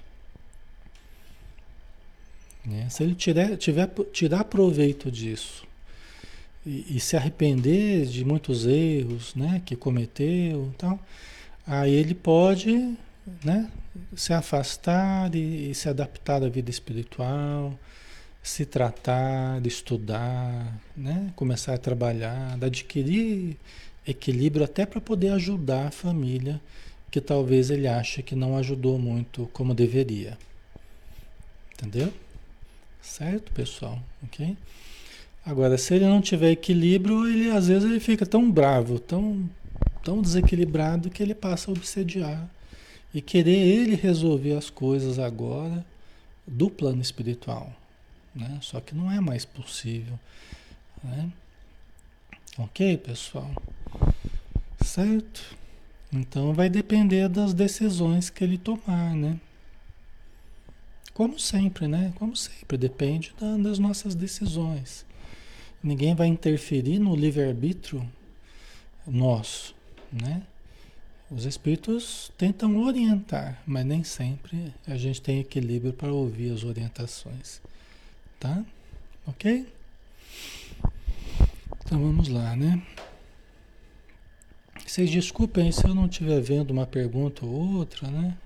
[2.64, 2.88] Né?
[2.90, 5.64] Se ele tiver, tiver, tirar proveito disso
[6.66, 10.98] e, e, se arrepender de muitos erros né, que cometeu, então,
[11.66, 12.96] aí ele pode
[13.44, 13.70] né,
[14.14, 17.78] se afastar e, e se adaptar à vida espiritual,
[18.42, 23.56] se tratar, estudar, né, começar a trabalhar, adquirir
[24.06, 26.60] equilíbrio até para poder ajudar a família
[27.10, 30.37] que talvez ele ache que não ajudou muito como deveria.
[31.72, 32.12] Entendeu?
[33.00, 33.98] Certo, pessoal?
[34.24, 34.56] Ok?
[35.46, 39.48] Agora, se ele não tiver equilíbrio, ele às vezes ele fica tão bravo, tão,
[40.02, 42.50] tão desequilibrado que ele passa a obsediar
[43.14, 45.87] e querer ele resolver as coisas agora
[46.44, 47.72] do plano espiritual.
[48.35, 48.59] Né?
[48.61, 50.18] Só que não é mais possível.
[51.03, 51.31] Né?
[52.59, 53.50] Ok, pessoal?
[54.85, 55.57] Certo?
[56.12, 59.38] Então vai depender das decisões que ele tomar, né?
[61.12, 62.12] Como sempre, né?
[62.16, 65.07] Como sempre, depende da, das nossas decisões.
[65.83, 68.09] Ninguém vai interferir no livre-arbítrio
[69.07, 69.74] nosso,
[70.12, 70.42] né?
[71.34, 77.60] Os espíritos tentam orientar, mas nem sempre a gente tem equilíbrio para ouvir as orientações,
[78.38, 78.64] tá?
[79.26, 79.66] Ok?
[81.84, 82.80] Então vamos lá, né?
[84.86, 88.38] Vocês desculpem se eu não estiver vendo uma pergunta ou outra, né?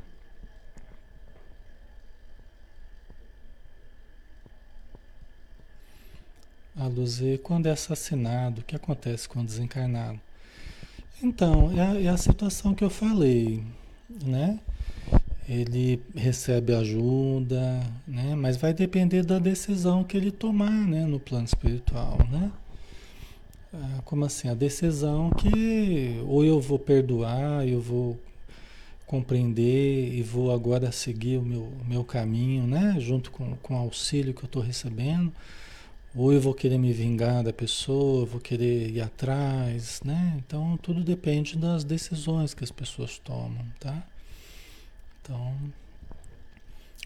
[6.74, 10.27] A Luzê, quando é assassinado, o que acontece com o desencarnado?
[11.22, 13.64] Então, é a, é a situação que eu falei,
[14.24, 14.60] né?
[15.48, 18.36] Ele recebe ajuda, né?
[18.36, 21.06] Mas vai depender da decisão que ele tomar, né?
[21.06, 22.52] No plano espiritual, né?
[23.72, 24.48] Ah, como assim?
[24.48, 28.18] A decisão que ou eu vou perdoar, eu vou
[29.06, 32.96] compreender e vou agora seguir o meu, meu caminho, né?
[33.00, 35.32] Junto com, com o auxílio que eu estou recebendo,
[36.14, 40.34] Ou eu vou querer me vingar da pessoa, vou querer ir atrás, né?
[40.38, 44.02] Então tudo depende das decisões que as pessoas tomam, tá?
[45.20, 45.54] Então,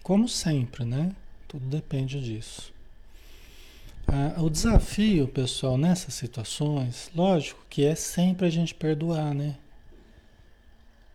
[0.03, 1.15] como sempre, né?
[1.49, 2.73] Tudo depende disso.
[4.07, 9.57] Ah, o desafio, pessoal, nessas situações, lógico que é sempre a gente perdoar, né?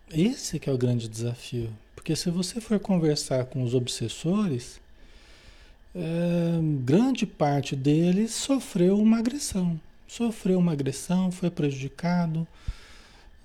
[0.09, 1.69] Esse que é o grande desafio.
[1.95, 4.79] Porque se você for conversar com os obsessores,
[5.97, 9.79] é, grande parte deles sofreu uma agressão.
[10.07, 12.47] Sofreu uma agressão, foi prejudicado,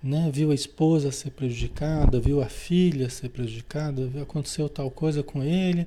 [0.03, 0.31] né?
[0.33, 5.87] viu a esposa ser prejudicada, viu a filha ser prejudicada, aconteceu tal coisa com ele,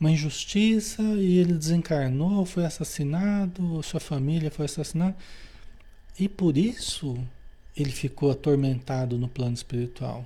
[0.00, 5.16] uma injustiça e ele desencarnou, foi assassinado, sua família foi assassinada.
[6.18, 7.18] E por isso
[7.76, 10.24] ele ficou atormentado no plano espiritual.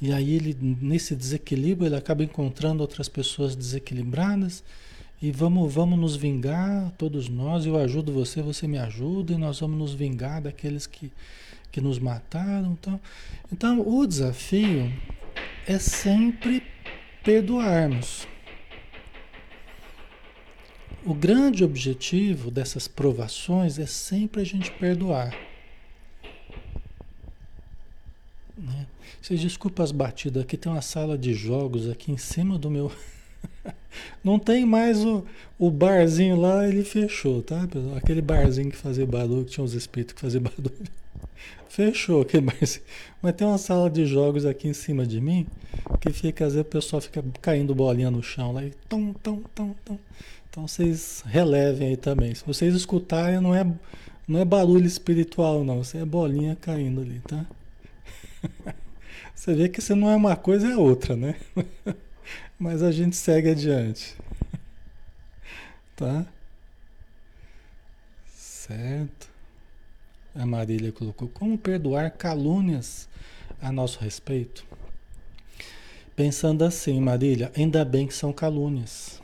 [0.00, 4.62] E aí ele, nesse desequilíbrio, ele acaba encontrando outras pessoas desequilibradas
[5.20, 9.58] e vamos, vamos nos vingar, todos nós, eu ajudo você, você me ajuda, e nós
[9.58, 11.10] vamos nos vingar daqueles que,
[11.72, 12.76] que nos mataram.
[12.78, 13.00] Então,
[13.52, 14.92] então o desafio
[15.66, 16.62] é sempre
[17.24, 18.28] perdoarmos.
[21.04, 25.36] O grande objetivo dessas provações é sempre a gente perdoar.
[28.56, 28.86] Né?
[29.20, 32.90] Vocês desculpem as batidas, aqui tem uma sala de jogos aqui em cima do meu.
[34.22, 35.24] Não tem mais o,
[35.58, 37.68] o barzinho lá, ele fechou, tá?
[37.96, 40.72] Aquele barzinho que fazia barulho, que tinha os espíritos que faziam barulho.
[41.68, 42.84] Fechou aquele barzinho.
[43.20, 45.46] Mas tem uma sala de jogos aqui em cima de mim,
[46.00, 49.42] que fica, às vezes o pessoal fica caindo bolinha no chão lá e tom, tom,
[49.54, 49.98] tom, tom.
[50.48, 52.34] Então vocês relevem aí também.
[52.34, 53.66] Se vocês escutarem, não é,
[54.26, 55.82] não é barulho espiritual, não.
[55.82, 57.44] Isso é bolinha caindo ali, tá?
[59.38, 61.36] Você vê que se não é uma coisa, é outra, né?
[62.58, 64.16] Mas a gente segue adiante.
[65.94, 66.26] Tá?
[68.26, 69.28] Certo.
[70.34, 73.08] A Marília colocou: Como perdoar calúnias
[73.60, 74.64] a nosso respeito?
[76.14, 79.20] Pensando assim, Marília, ainda bem que são calúnias.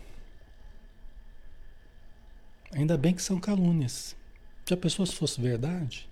[2.72, 4.16] Ainda bem que são calúnias.
[4.64, 6.08] Se a pessoa fosse verdade,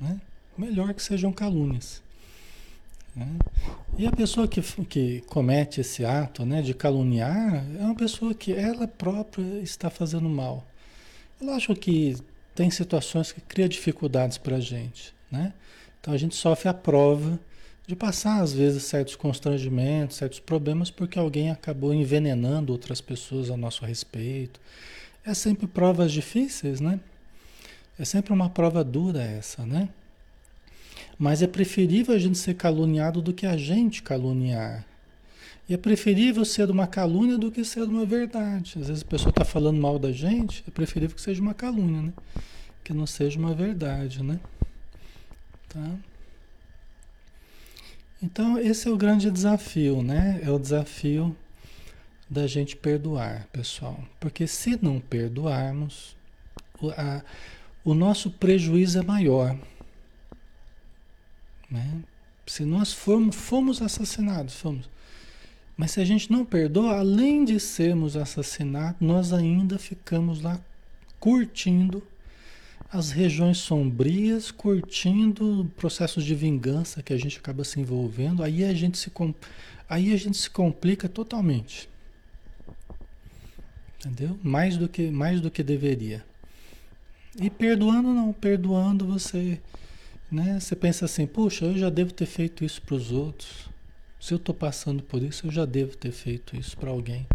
[0.00, 0.20] né?
[0.56, 2.04] melhor que sejam calúnias.
[3.16, 3.38] Né?
[3.96, 8.52] E a pessoa que, que comete esse ato né, de caluniar é uma pessoa que
[8.52, 10.66] ela própria está fazendo mal.
[11.40, 12.16] Eu acho que
[12.54, 15.14] tem situações que criam dificuldades para a gente.
[15.30, 15.54] Né?
[16.00, 17.40] Então a gente sofre a prova
[17.86, 23.56] de passar, às vezes, certos constrangimentos, certos problemas, porque alguém acabou envenenando outras pessoas a
[23.56, 24.60] nosso respeito.
[25.24, 26.98] É sempre provas difíceis, né?
[27.98, 29.88] É sempre uma prova dura essa, né?
[31.18, 34.84] Mas é preferível a gente ser caluniado do que a gente caluniar.
[35.68, 38.78] E é preferível ser uma calúnia do que ser uma verdade.
[38.80, 42.02] Às vezes a pessoa está falando mal da gente, é preferível que seja uma calúnia,
[42.02, 42.12] né?
[42.84, 44.38] Que não seja uma verdade, né?
[45.68, 45.96] Tá?
[48.22, 50.40] Então, esse é o grande desafio, né?
[50.42, 51.36] É o desafio
[52.30, 53.98] da gente perdoar, pessoal.
[54.20, 56.16] Porque se não perdoarmos,
[56.80, 57.22] o, a,
[57.84, 59.56] o nosso prejuízo é maior.
[61.70, 62.02] Né?
[62.46, 64.88] Se nós formos, fomos assassinados, fomos.
[65.76, 70.58] Mas se a gente não perdoa, além de sermos assassinados, nós ainda ficamos lá
[71.20, 72.02] curtindo
[72.90, 78.42] as regiões sombrias, curtindo processos de vingança que a gente acaba se envolvendo.
[78.42, 79.12] Aí a gente se,
[79.88, 81.88] aí a gente se complica totalmente.
[83.98, 84.38] Entendeu?
[84.42, 86.24] Mais do que, mais do que deveria.
[87.40, 89.60] E perdoando não, perdoando você
[90.30, 90.58] né?
[90.58, 93.68] Você pensa assim, puxa, eu já devo ter feito isso para os outros.
[94.20, 97.26] Se eu estou passando por isso, eu já devo ter feito isso para alguém.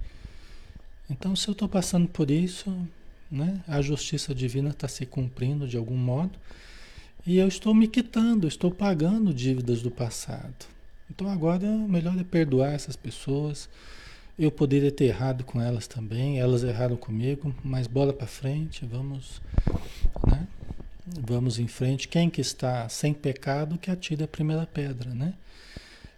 [1.10, 2.76] Então, se eu estou passando por isso,
[3.30, 6.38] né, a justiça divina está se cumprindo de algum modo,
[7.26, 10.66] e eu estou me quitando, estou pagando dívidas do passado.
[11.10, 13.70] Então, agora, o melhor é perdoar essas pessoas.
[14.40, 19.42] Eu poderia ter errado com elas também, elas erraram comigo, mas bola para frente, vamos,
[20.26, 20.48] né?
[21.06, 22.08] Vamos em frente.
[22.08, 25.34] Quem que está sem pecado que atire a primeira pedra, né?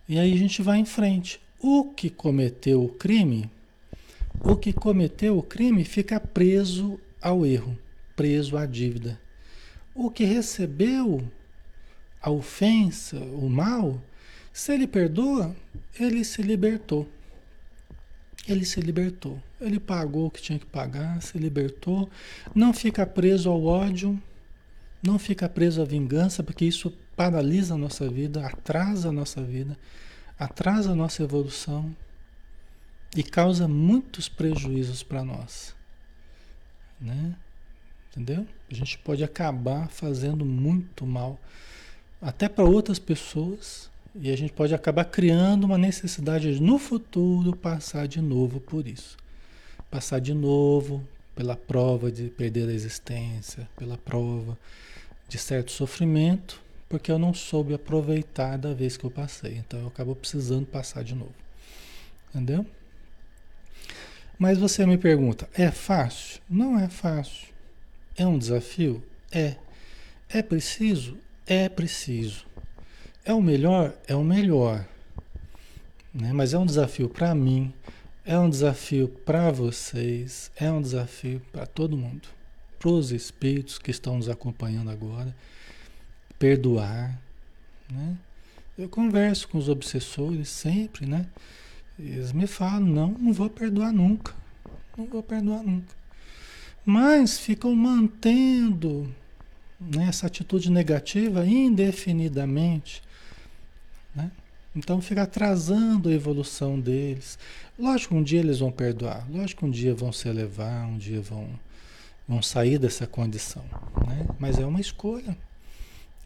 [0.07, 1.39] E aí a gente vai em frente.
[1.59, 3.49] O que cometeu o crime,
[4.41, 7.77] o que cometeu o crime fica preso ao erro,
[8.15, 9.19] preso à dívida.
[9.95, 11.23] O que recebeu
[12.21, 14.01] a ofensa, o mal,
[14.51, 15.55] se ele perdoa,
[15.97, 17.07] ele se libertou.
[18.47, 19.41] Ele se libertou.
[19.61, 22.09] Ele pagou o que tinha que pagar, se libertou,
[22.53, 24.21] não fica preso ao ódio,
[25.03, 29.77] não fica preso à vingança, porque isso paralisa a nossa vida, atrasa a nossa vida,
[30.39, 31.93] atrasa a nossa evolução.
[33.15, 35.75] e causa muitos prejuízos para nós.
[36.99, 37.35] Né?
[38.09, 38.47] Entendeu?
[38.71, 41.39] A gente pode acabar fazendo muito mal
[42.19, 47.55] até para outras pessoas e a gente pode acabar criando uma necessidade de, no futuro
[47.55, 49.17] passar de novo por isso.
[49.91, 54.57] Passar de novo pela prova de perder a existência, pela prova
[55.27, 59.57] de certo sofrimento, porque eu não soube aproveitar da vez que eu passei.
[59.57, 61.33] Então eu acabo precisando passar de novo.
[62.29, 62.65] Entendeu?
[64.37, 66.41] Mas você me pergunta, é fácil?
[66.49, 67.47] Não é fácil.
[68.15, 69.03] É um desafio?
[69.31, 69.55] É.
[70.29, 71.17] É preciso?
[71.45, 72.45] É preciso.
[73.25, 73.95] É o melhor?
[74.07, 74.85] É o melhor.
[76.13, 76.31] Né?
[76.33, 77.73] Mas é um desafio para mim,
[78.25, 82.27] é um desafio para vocês, é um desafio para todo mundo.
[82.79, 85.35] Para os espíritos que estão nos acompanhando agora.
[86.39, 87.19] Perdoar.
[87.89, 88.17] Né?
[88.77, 91.27] Eu converso com os obsessores sempre, né?
[91.99, 94.33] Eles me falam, não, não vou perdoar nunca.
[94.97, 95.93] Não vou perdoar nunca.
[96.85, 99.13] Mas ficam mantendo
[99.79, 103.01] né, essa atitude negativa indefinidamente.
[104.75, 107.37] Então fica atrasando a evolução deles.
[107.77, 111.21] Lógico, um dia eles vão perdoar, lógico que um dia vão se elevar, um dia
[111.21, 111.47] vão,
[112.27, 113.63] vão sair dessa condição.
[114.07, 114.27] Né?
[114.39, 115.37] Mas é uma escolha.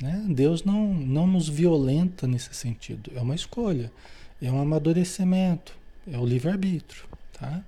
[0.02, 0.26] Né?
[0.30, 3.92] Deus não, não nos violenta nesse sentido, é uma escolha,
[4.42, 5.76] é um amadurecimento,
[6.10, 7.04] é o livre-arbítrio.
[7.34, 7.62] Tá?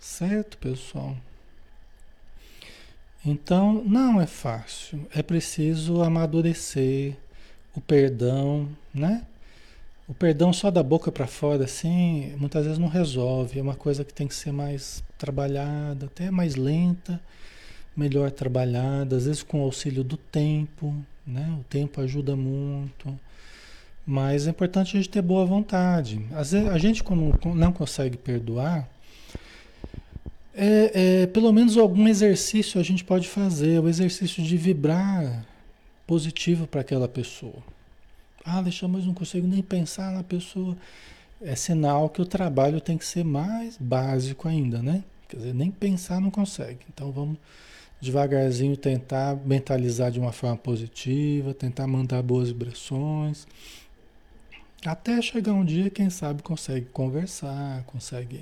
[0.00, 1.16] Certo, pessoal?
[3.24, 5.06] Então, não é fácil.
[5.14, 7.16] É preciso amadurecer
[7.74, 9.24] o perdão, né?
[10.08, 13.58] O perdão só da boca para fora, assim, muitas vezes não resolve.
[13.58, 17.20] É uma coisa que tem que ser mais trabalhada, até mais lenta,
[17.96, 20.94] melhor trabalhada, às vezes com o auxílio do tempo,
[21.26, 21.56] né?
[21.60, 23.18] O tempo ajuda muito.
[24.04, 26.20] Mas é importante a gente ter boa vontade.
[26.32, 28.88] Às vezes a gente, quando não consegue perdoar,
[30.54, 35.46] é, é, pelo menos algum exercício a gente pode fazer, o exercício de vibrar
[36.06, 37.71] positivo para aquela pessoa.
[38.44, 40.76] Ah, Alexandre, mas não consigo nem pensar na pessoa.
[41.40, 45.02] É sinal que o trabalho tem que ser mais básico ainda, né?
[45.28, 46.80] Quer dizer, nem pensar não consegue.
[46.92, 47.38] Então vamos
[48.00, 53.46] devagarzinho tentar mentalizar de uma forma positiva, tentar mandar boas vibrações.
[54.84, 58.40] Até chegar um dia, quem sabe, consegue conversar, consegue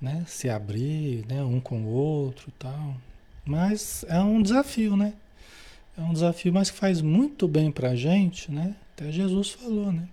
[0.00, 2.94] né, se abrir, né, um com o outro, tal.
[3.44, 5.14] Mas é um desafio, né?
[5.98, 8.76] É um desafio, mas que faz muito bem para a gente, né?
[8.94, 10.08] Até Jesus falou, né?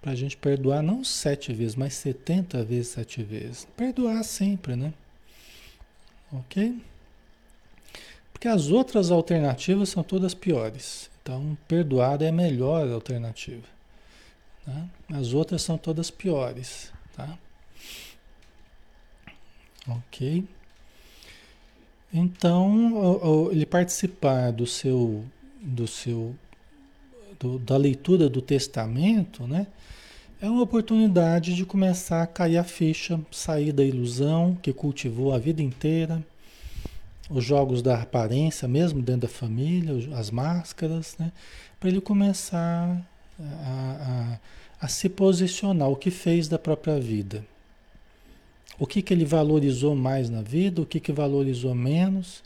[0.00, 3.66] Para a gente perdoar não sete vezes, mas setenta vezes sete vezes.
[3.76, 4.94] Perdoar sempre, né?
[6.32, 6.80] Ok?
[8.32, 11.10] Porque as outras alternativas são todas piores.
[11.20, 13.66] Então, perdoar é a melhor alternativa.
[14.64, 14.86] Tá?
[15.12, 17.36] As outras são todas piores, tá?
[19.88, 20.46] Ok?
[22.12, 25.24] Então, ele participar do seu,
[25.60, 26.34] do seu,
[27.40, 29.66] do, da leitura do testamento, né?
[30.40, 35.38] É uma oportunidade de começar a cair a ficha, sair da ilusão que cultivou a
[35.38, 36.22] vida inteira,
[37.30, 41.32] os jogos da aparência, mesmo dentro da família, as máscaras, né?
[41.80, 43.00] Para ele começar
[43.40, 44.38] a,
[44.80, 47.42] a, a se posicionar, o que fez da própria vida.
[48.82, 52.42] O que, que ele valorizou mais na vida, o que, que valorizou menos,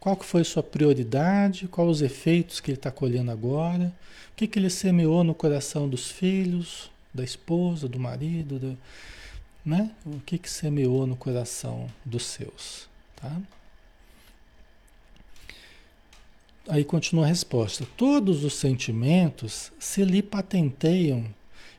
[0.00, 3.94] qual que foi sua prioridade, quais os efeitos que ele está colhendo agora,
[4.32, 8.78] o que, que ele semeou no coração dos filhos, da esposa, do marido, do,
[9.64, 9.92] né?
[10.04, 12.88] o que, que semeou no coração dos seus.
[13.14, 13.40] Tá?
[16.66, 17.86] Aí continua a resposta.
[17.96, 21.32] Todos os sentimentos se lhe patenteiam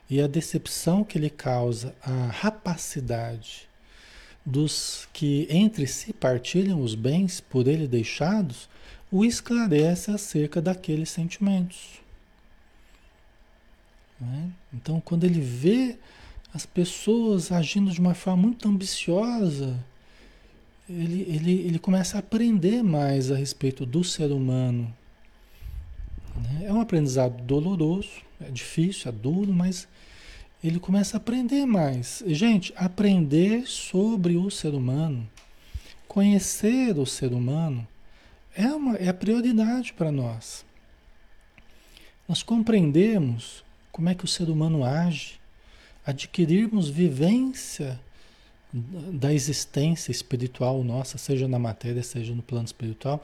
[0.09, 3.66] e a decepção que lhe causa a rapacidade
[4.47, 8.69] dos que entre si partilham os bens por ele deixados,
[9.11, 11.99] o esclarece acerca daqueles sentimentos.
[14.17, 14.49] Né?
[14.73, 15.97] Então, quando ele vê
[16.53, 19.77] as pessoas agindo de uma forma muito ambiciosa,
[20.89, 24.95] ele, ele, ele começa a aprender mais a respeito do ser humano.
[26.37, 26.67] Né?
[26.67, 29.89] É um aprendizado doloroso, é difícil, é duro, mas
[30.63, 32.23] ele começa a aprender mais.
[32.27, 35.29] Gente, aprender sobre o ser humano,
[36.07, 37.87] conhecer o ser humano,
[38.55, 40.65] é, uma, é a prioridade para nós.
[42.27, 45.39] Nós compreendemos como é que o ser humano age,
[46.05, 47.99] adquirirmos vivência
[48.73, 53.23] da existência espiritual nossa, seja na matéria, seja no plano espiritual,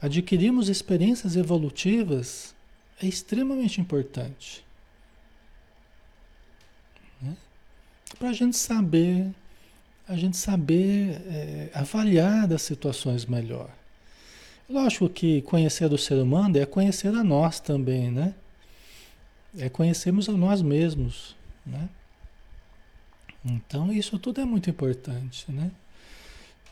[0.00, 2.54] adquirirmos experiências evolutivas
[3.02, 4.63] é extremamente importante.
[8.18, 9.32] Para a gente saber
[10.06, 13.70] a gente saber é, avaliar as situações melhor.
[14.68, 18.34] Lógico que conhecer o ser humano é conhecer a nós também, né?
[19.58, 21.88] É conhecermos a nós mesmos, né?
[23.44, 25.70] Então isso tudo é muito importante, né?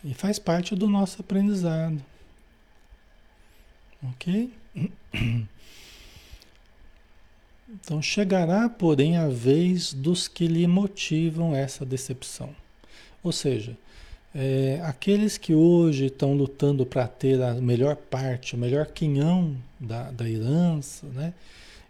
[0.04, 2.02] E faz parte do nosso aprendizado.
[4.02, 4.52] Ok?
[7.72, 12.54] Então chegará, porém, a vez dos que lhe motivam essa decepção.
[13.22, 13.76] Ou seja,
[14.34, 20.10] é, aqueles que hoje estão lutando para ter a melhor parte, o melhor quinhão da,
[20.10, 21.32] da herança, né?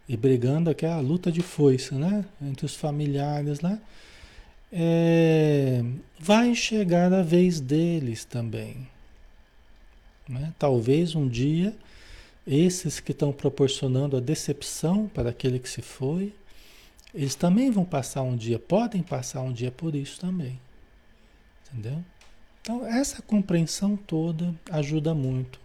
[0.08, 2.24] E brigando aquela luta de foice, né?
[2.40, 3.78] Entre os familiares lá.
[4.72, 5.84] É,
[6.18, 8.88] vai chegar a vez deles também.
[10.28, 10.52] Né?
[10.58, 11.74] Talvez um dia
[12.46, 16.34] esses que estão proporcionando a decepção para aquele que se foi,
[17.14, 20.58] eles também vão passar um dia, podem passar um dia por isso também.
[21.66, 22.02] Entendeu?
[22.60, 25.60] Então, essa compreensão toda ajuda muito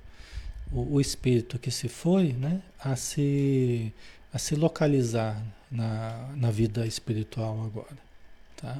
[0.71, 3.93] o, o espírito que se foi né, a, se,
[4.33, 7.97] a se localizar na, na vida espiritual agora.
[8.55, 8.77] Tá?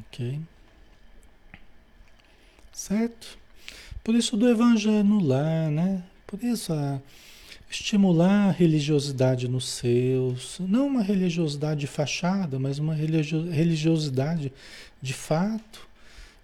[0.00, 0.40] Ok?
[2.72, 3.38] Certo?
[4.04, 6.04] Por isso do evangelho no lar, né?
[6.26, 7.00] Por isso, a
[7.70, 14.52] estimular a religiosidade nos seus, não uma religiosidade de fachada, mas uma religiosidade
[15.02, 15.86] de fato,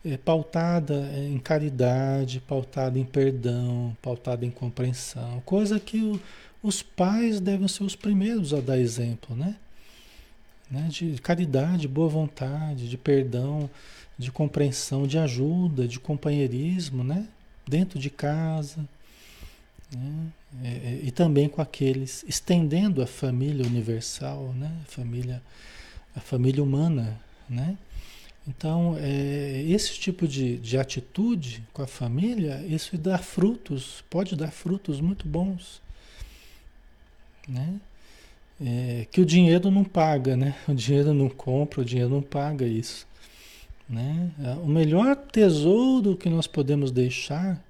[0.04, 6.20] é, pautada em caridade, pautada em perdão, pautada em compreensão, coisa que o,
[6.62, 9.56] os pais devem ser os primeiros a dar exemplo, né?
[10.70, 10.88] né?
[10.88, 13.68] De caridade, boa vontade, de perdão,
[14.18, 17.28] de compreensão, de ajuda, de companheirismo, né?
[17.66, 18.88] Dentro de casa,
[19.96, 20.32] né?
[20.62, 24.70] É, é, e também com aqueles, estendendo a família universal, né?
[24.82, 25.42] a, família,
[26.14, 27.20] a família humana.
[27.48, 27.76] Né?
[28.46, 34.50] Então, é, esse tipo de, de atitude com a família, isso dá frutos, pode dar
[34.50, 35.80] frutos muito bons.
[37.48, 37.80] Né?
[38.60, 40.54] É, que o dinheiro não paga, né?
[40.68, 43.06] O dinheiro não compra, o dinheiro não paga isso.
[43.88, 44.30] Né?
[44.62, 47.62] O melhor tesouro que nós podemos deixar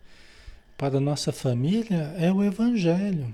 [0.82, 3.32] para a nossa família é o Evangelho.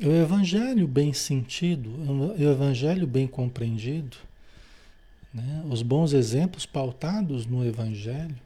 [0.00, 1.90] O Evangelho bem sentido,
[2.38, 4.16] o Evangelho bem compreendido,
[5.34, 5.64] né?
[5.68, 8.36] os bons exemplos pautados no Evangelho,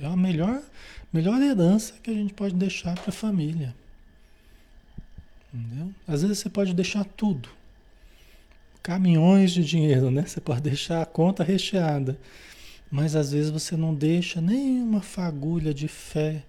[0.00, 0.62] é a melhor,
[1.12, 3.74] melhor herança que a gente pode deixar para a família.
[5.52, 5.92] Entendeu?
[6.06, 7.48] Às vezes você pode deixar tudo,
[8.80, 10.24] caminhões de dinheiro, né?
[10.24, 12.16] Você pode deixar a conta recheada.
[12.90, 16.44] Mas às vezes você não deixa nenhuma fagulha de fé,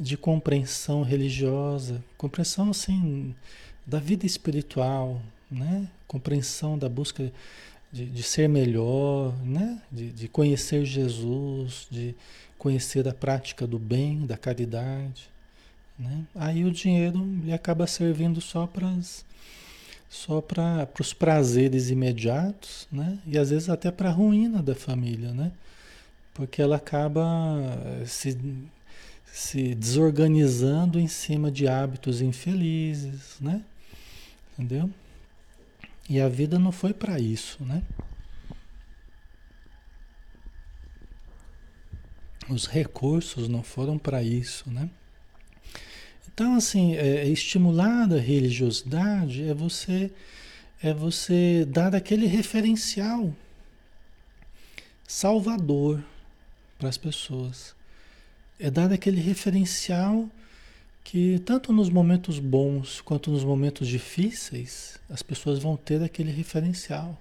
[0.00, 3.34] de compreensão religiosa, compreensão assim
[3.86, 5.20] da vida espiritual,
[5.50, 5.88] né?
[6.06, 7.32] Compreensão da busca
[7.90, 9.80] de, de ser melhor, né?
[9.90, 12.14] De, de conhecer Jesus, de
[12.58, 15.28] conhecer a prática do bem, da caridade,
[15.98, 16.24] né?
[16.34, 19.24] Aí o dinheiro ele acaba servindo só para as
[20.08, 23.18] só para os prazeres imediatos, né?
[23.26, 25.52] E às vezes até para a ruína da família, né?
[26.34, 27.22] Porque ela acaba
[28.00, 28.38] eh, se,
[29.26, 33.62] se desorganizando em cima de hábitos infelizes, né?
[34.58, 34.90] Entendeu?
[36.08, 37.82] E a vida não foi para isso, né?
[42.48, 44.88] Os recursos não foram para isso, né?
[46.38, 50.08] Então, assim, é, é, estimular a religiosidade é você,
[50.80, 53.34] é você dar aquele referencial
[55.04, 56.00] salvador
[56.78, 57.74] para as pessoas.
[58.56, 60.30] É dar aquele referencial
[61.02, 67.20] que tanto nos momentos bons quanto nos momentos difíceis, as pessoas vão ter aquele referencial.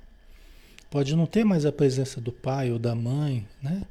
[0.91, 3.81] Pode não ter mais a presença do pai ou da mãe, né?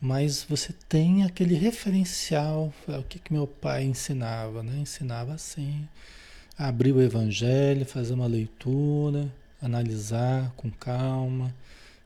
[0.00, 4.78] Mas você tem aquele referencial, o que, que meu pai ensinava, né?
[4.78, 5.88] Ensinava assim,
[6.58, 9.32] abrir o evangelho, fazer uma leitura,
[9.62, 11.54] analisar com calma,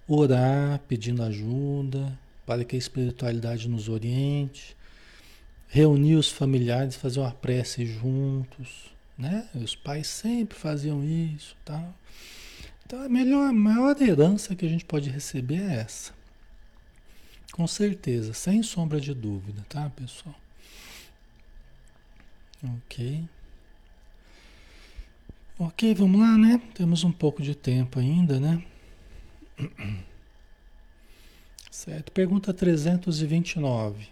[0.07, 2.17] orar pedindo ajuda
[2.47, 4.77] para que a espiritualidade nos oriente,
[5.67, 9.49] reunir os familiares, fazer uma prece juntos, né?
[9.55, 11.95] Os pais sempre faziam isso, tal.
[12.87, 16.18] Então a melhor, a maior herança que a gente pode receber é essa
[17.53, 20.35] com certeza, sem sombra de dúvida, tá, pessoal?
[22.63, 23.25] Ok.
[25.59, 26.61] Ok, vamos lá, né?
[26.75, 28.65] Temos um pouco de tempo ainda, né?
[31.71, 32.11] Certo.
[32.13, 34.09] Pergunta 329.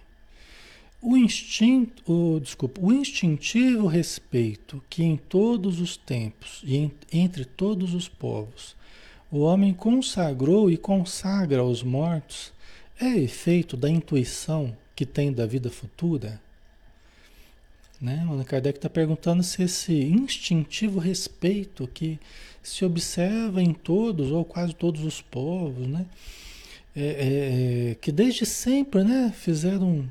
[1.01, 7.45] O instinto, o, desculpa, o instintivo respeito que em todos os tempos e em, entre
[7.45, 8.75] todos os povos
[9.29, 12.51] o homem consagrou e consagra os mortos
[12.99, 16.39] é efeito da intuição que tem da vida futura?
[17.99, 18.27] Né?
[18.29, 22.19] O Kardec está perguntando se esse instintivo respeito que
[22.61, 26.05] se observa em todos ou quase todos os povos, né?
[26.95, 30.07] É, é, é que desde sempre né, fizeram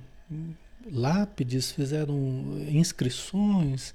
[0.90, 2.16] lápides, fizeram
[2.68, 3.92] inscrições,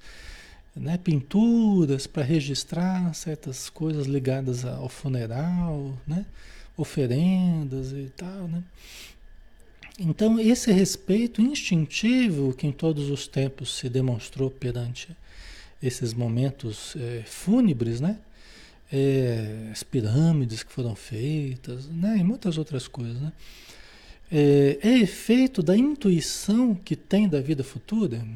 [0.76, 6.24] né, pinturas para registrar certas coisas ligadas ao funeral, né,
[6.82, 8.48] oferendas e tal.
[8.48, 8.62] Né?
[9.98, 15.16] Então, esse respeito instintivo que em todos os tempos se demonstrou perante
[15.82, 18.18] esses momentos é, fúnebres, né?
[18.94, 22.18] É, as pirâmides que foram feitas, né?
[22.18, 23.32] e muitas outras coisas, né?
[24.30, 28.26] É, é efeito da intuição que tem da vida futura,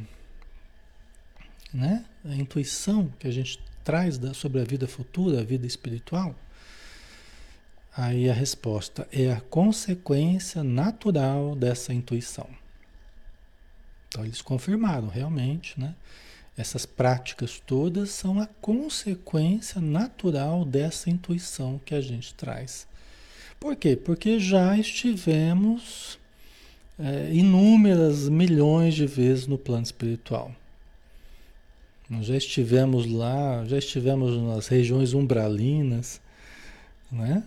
[1.72, 2.04] né?
[2.24, 6.34] A intuição que a gente traz da, sobre a vida futura, a vida espiritual.
[7.96, 12.46] Aí a resposta é a consequência natural dessa intuição.
[14.08, 15.94] Então eles confirmaram realmente, né?
[16.58, 22.86] Essas práticas todas são a consequência natural dessa intuição que a gente traz.
[23.58, 23.96] Por quê?
[23.96, 26.18] Porque já estivemos
[26.98, 30.54] é, inúmeras milhões de vezes no plano espiritual.
[32.08, 36.20] Nós já estivemos lá, já estivemos nas regiões umbralinas,
[37.10, 37.42] né?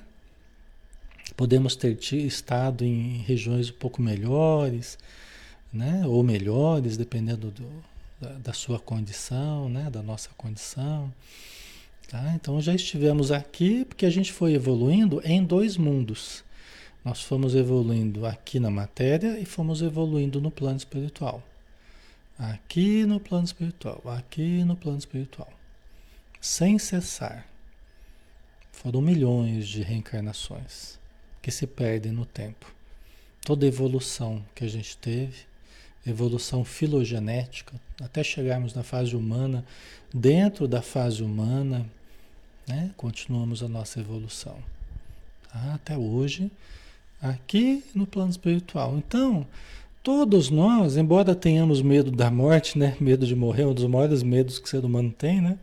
[1.39, 4.97] Podemos ter estado em regiões um pouco melhores,
[5.71, 6.05] né?
[6.05, 7.65] ou melhores, dependendo do,
[8.19, 9.89] da, da, sua condição, né?
[9.89, 11.09] da nossa condição.
[12.09, 12.33] Tá?
[12.35, 16.43] Então já estivemos aqui porque a gente foi evoluindo em dois mundos.
[17.05, 21.41] Nós fomos evoluindo aqui na matéria e fomos evoluindo no plano espiritual.
[22.37, 25.53] Aqui no plano espiritual, aqui no plano espiritual.
[26.41, 27.47] Sem cessar.
[28.73, 30.98] Foram milhões de reencarnações
[31.41, 32.71] que se perdem no tempo.
[33.45, 35.49] Toda evolução que a gente teve,
[36.05, 39.65] evolução filogenética, até chegarmos na fase humana,
[40.13, 41.85] dentro da fase humana,
[42.67, 44.57] né, continuamos a nossa evolução.
[45.51, 45.73] Tá?
[45.73, 46.51] Até hoje,
[47.21, 48.97] aqui no plano espiritual.
[48.97, 49.45] Então,
[50.03, 54.59] todos nós, embora tenhamos medo da morte, né, medo de morrer, um dos maiores medos
[54.59, 55.57] que o ser humano tem, né,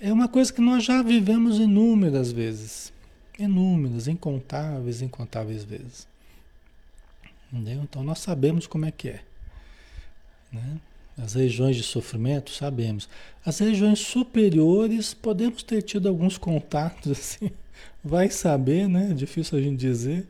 [0.00, 2.92] é uma coisa que nós já vivemos inúmeras vezes.
[3.40, 6.06] Inúmeras, incontáveis, incontáveis vezes.
[7.50, 7.82] Entendeu?
[7.82, 9.20] Então nós sabemos como é que é.
[10.52, 10.78] Né?
[11.16, 13.08] As regiões de sofrimento, sabemos.
[13.44, 17.50] As regiões superiores, podemos ter tido alguns contatos, assim.
[18.04, 19.12] Vai saber, né?
[19.14, 20.26] Difícil a gente dizer.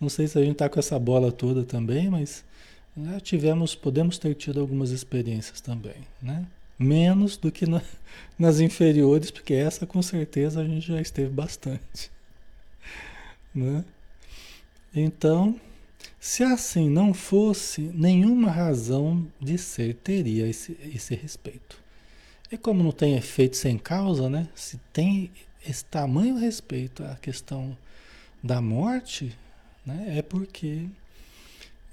[0.00, 2.44] Não sei se a gente está com essa bola toda também, mas
[3.22, 6.46] tivemos, podemos ter tido algumas experiências também, né?
[6.78, 7.82] Menos do que na,
[8.38, 12.13] nas inferiores, porque essa com certeza a gente já esteve bastante.
[13.54, 13.84] Né?
[14.94, 15.58] Então,
[16.20, 21.78] se assim não fosse, nenhuma razão de ser teria esse, esse respeito.
[22.50, 24.48] E como não tem efeito sem causa, né?
[24.54, 25.30] Se tem
[25.66, 27.76] esse tamanho respeito à questão
[28.42, 29.36] da morte,
[29.84, 30.18] né?
[30.18, 30.86] É porque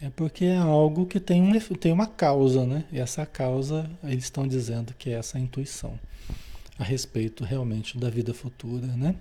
[0.01, 2.85] é porque é algo que tem, um, tem uma causa, né?
[2.91, 5.99] E essa causa, eles estão dizendo que é essa intuição
[6.79, 9.15] a respeito realmente da vida futura, né?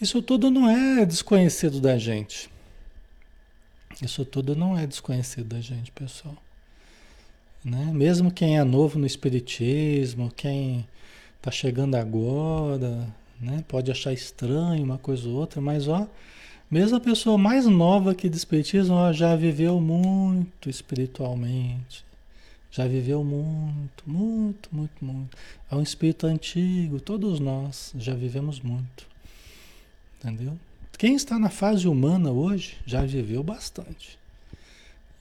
[0.00, 2.50] Isso tudo não é desconhecido da gente.
[4.02, 6.36] Isso tudo não é desconhecido da gente, pessoal.
[7.64, 7.90] Né?
[7.94, 10.86] Mesmo quem é novo no Espiritismo, quem
[11.38, 13.08] está chegando agora,
[13.40, 13.64] né?
[13.66, 16.06] pode achar estranho uma coisa ou outra, mas ó,
[16.70, 22.04] mesmo a pessoa mais nova que do Espiritismo ó, já viveu muito espiritualmente.
[22.70, 25.36] Já viveu muito, muito, muito, muito.
[25.70, 29.06] É um espírito antigo, todos nós já vivemos muito.
[30.18, 30.58] Entendeu?
[30.98, 34.18] Quem está na fase humana hoje já viveu bastante.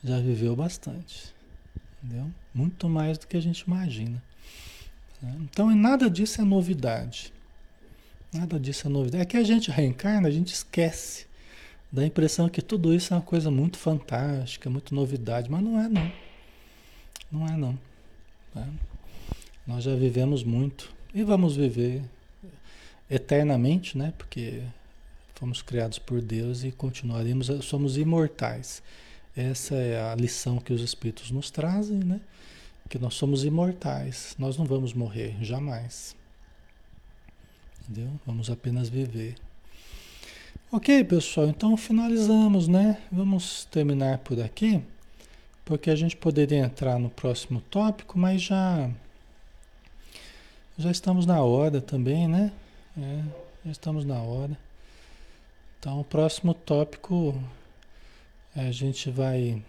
[0.04, 1.34] Já viveu bastante.
[2.02, 2.32] Entendeu?
[2.54, 4.22] Muito mais do que a gente imagina.
[5.22, 5.36] Né?
[5.42, 7.34] Então, nada disso é novidade.
[8.34, 9.24] Nada disso é novidade.
[9.24, 11.26] É que a gente reencarna, a gente esquece.
[11.92, 15.80] Dá a impressão que tudo isso é uma coisa muito fantástica, muito novidade, mas não
[15.80, 16.12] é não.
[17.32, 17.78] Não é não.
[18.54, 18.68] Né?
[19.66, 22.02] Nós já vivemos muito e vamos viver
[23.10, 24.14] eternamente, né?
[24.18, 24.62] Porque
[25.36, 28.82] Fomos criados por Deus e continuaremos, somos imortais.
[29.36, 32.22] Essa é a lição que os Espíritos nos trazem, né?
[32.90, 36.16] Que nós somos imortais, nós não vamos morrer, jamais.
[37.82, 38.10] Entendeu?
[38.26, 39.36] Vamos apenas viver.
[40.72, 43.02] Ok, pessoal, então finalizamos, né?
[43.12, 44.82] Vamos terminar por aqui,
[45.64, 48.90] porque a gente poderia entrar no próximo tópico, mas já
[50.78, 52.52] já estamos na hora também, né?
[52.98, 53.24] É,
[53.66, 54.58] Já estamos na hora.
[55.86, 57.40] Então, o próximo tópico
[58.56, 59.62] a gente vai.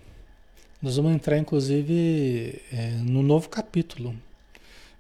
[0.81, 4.17] Nós vamos entrar, inclusive, é, no novo capítulo.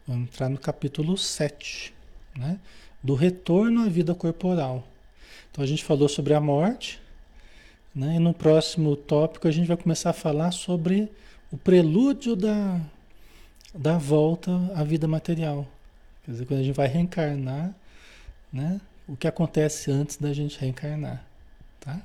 [0.07, 1.95] Vamos entrar no capítulo 7,
[2.37, 2.61] né?
[3.03, 4.87] Do retorno à vida corporal.
[5.51, 7.01] Então, a gente falou sobre a morte,
[7.95, 8.17] né?
[8.17, 11.11] E no próximo tópico, a gente vai começar a falar sobre
[11.51, 12.79] o prelúdio da,
[13.73, 15.67] da volta à vida material.
[16.27, 17.75] Quer dizer, quando a gente vai reencarnar,
[18.53, 18.83] né?
[19.09, 21.25] O que acontece antes da gente reencarnar,
[21.81, 22.01] tá?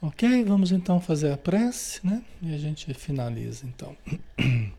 [0.00, 2.22] Ok, vamos então fazer a prece, né?
[2.42, 3.96] E a gente finaliza então.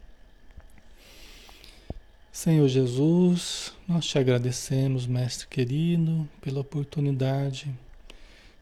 [2.32, 7.74] Senhor Jesus, nós te agradecemos, Mestre querido, pela oportunidade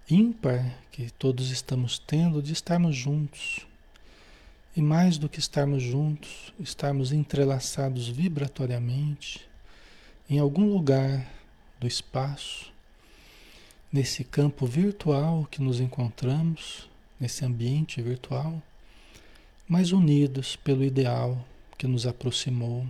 [0.10, 3.68] ímpar que todos estamos tendo de estarmos juntos
[4.78, 9.46] e mais do que estarmos juntos, estarmos entrelaçados vibratoriamente
[10.30, 11.28] em algum lugar
[11.86, 12.74] do espaço,
[13.94, 18.60] nesse campo virtual que nos encontramos, nesse ambiente virtual,
[19.68, 21.38] mas unidos pelo ideal
[21.78, 22.88] que nos aproximou,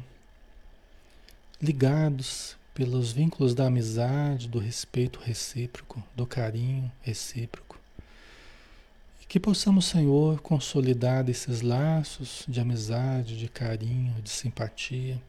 [1.62, 7.78] ligados pelos vínculos da amizade, do respeito recíproco, do carinho recíproco.
[9.28, 15.22] Que possamos, Senhor, consolidar esses laços de amizade, de carinho, de simpatia,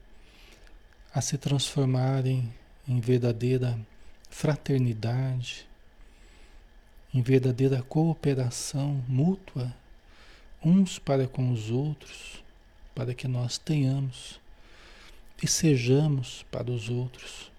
[1.13, 2.53] a se transformarem
[2.89, 3.79] em verdadeira
[4.31, 5.67] fraternidade,
[7.13, 9.75] em verdadeira cooperação mútua,
[10.63, 12.43] uns para com os outros,
[12.95, 14.41] para que nós tenhamos
[15.43, 17.51] e sejamos para os outros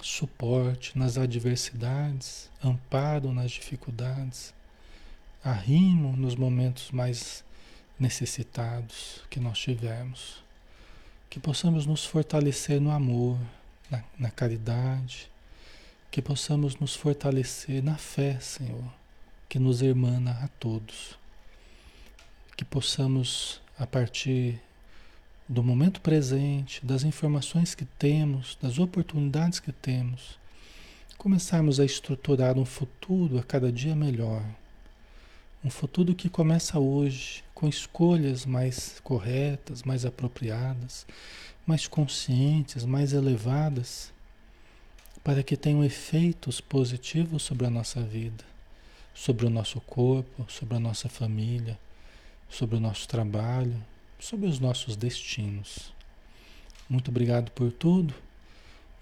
[0.00, 4.54] suporte nas adversidades, amparo nas dificuldades
[5.42, 7.44] arrimo nos momentos mais
[7.98, 10.42] necessitados que nós tivermos.
[11.30, 13.38] Que possamos nos fortalecer no amor,
[13.90, 15.30] na, na caridade,
[16.10, 18.84] que possamos nos fortalecer na fé, Senhor,
[19.48, 21.18] que nos irmana a todos.
[22.56, 24.60] Que possamos, a partir
[25.48, 30.38] do momento presente, das informações que temos, das oportunidades que temos,
[31.16, 34.42] começarmos a estruturar um futuro a cada dia melhor
[35.64, 41.06] um futuro que começa hoje, com escolhas mais corretas, mais apropriadas,
[41.66, 44.12] mais conscientes, mais elevadas,
[45.24, 48.44] para que tenham efeitos positivos sobre a nossa vida,
[49.12, 51.78] sobre o nosso corpo, sobre a nossa família,
[52.48, 53.76] sobre o nosso trabalho,
[54.18, 55.92] sobre os nossos destinos.
[56.88, 58.14] Muito obrigado por tudo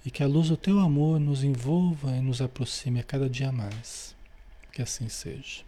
[0.05, 3.53] e que a luz do teu amor nos envolva e nos aproxime a cada dia
[3.53, 4.17] mais.
[4.73, 5.63] Que assim seja.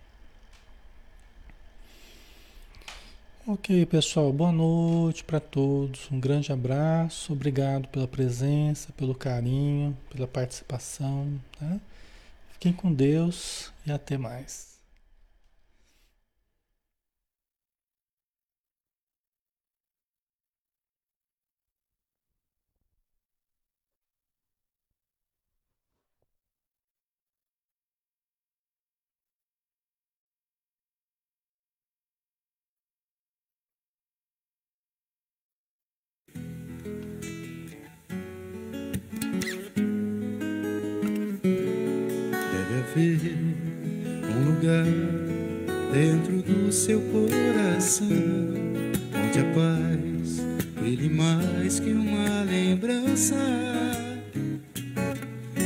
[3.51, 6.07] Ok, pessoal, boa noite para todos.
[6.13, 11.41] Um grande abraço, obrigado pela presença, pelo carinho, pela participação.
[11.59, 11.81] Tá?
[12.53, 14.68] Fiquem com Deus e até mais.
[51.79, 53.37] Mais que uma lembrança.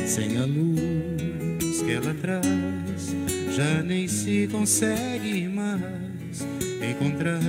[0.07, 3.17] Sem a luz que ela traz,
[3.55, 6.47] já nem se consegue mais
[6.91, 7.41] encontrar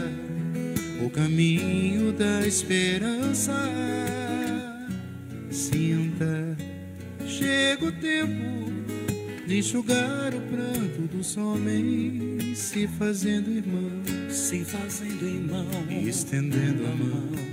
[1.05, 3.53] o caminho da esperança.
[5.49, 6.57] Sinta,
[7.27, 8.71] chega o tempo
[9.45, 13.91] de enxugar o pranto dos homens, se fazendo irmão,
[14.29, 17.52] se fazendo irmão, e estendendo a mão.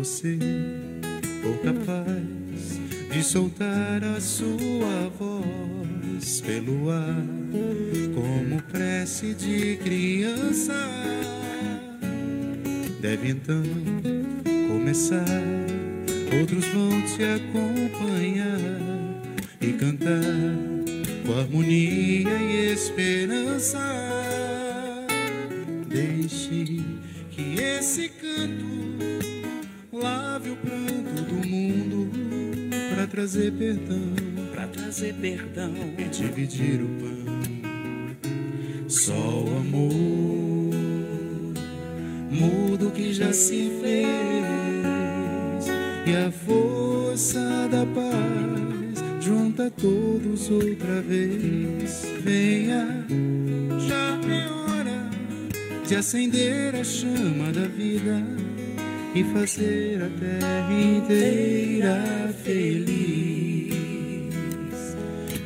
[0.00, 0.38] Você
[1.42, 2.80] for capaz
[3.12, 7.22] de soltar a sua voz pelo ar,
[8.14, 10.72] como prece de criança,
[13.02, 13.62] deve então
[14.68, 15.42] começar
[16.40, 18.58] outros vão te acompanhar
[19.60, 20.22] e cantar
[21.26, 23.78] com harmonia e esperança.
[25.88, 26.82] Deixe
[27.30, 28.79] que esse canto
[30.50, 32.10] o pranto do mundo
[32.94, 34.14] para trazer perdão,
[34.52, 37.20] para trazer perdão e dividir o pão.
[38.88, 40.74] Só o amor
[42.30, 44.10] mudo que já se fez
[46.06, 52.04] e a força da paz junta todos outra vez.
[52.24, 53.06] Venha,
[53.86, 55.10] já é hora
[55.86, 58.49] de acender a chama da vida
[59.14, 63.74] e fazer a terra inteira feliz.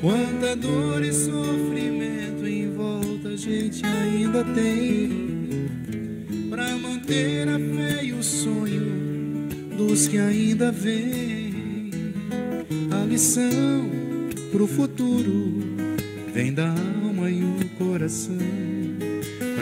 [0.00, 5.68] Quanta dor e sofrimento em volta a gente ainda tem
[6.50, 11.54] para manter a fé e o sonho dos que ainda vêm.
[12.90, 13.88] A lição
[14.52, 15.62] pro futuro
[16.34, 18.36] vem da alma e o coração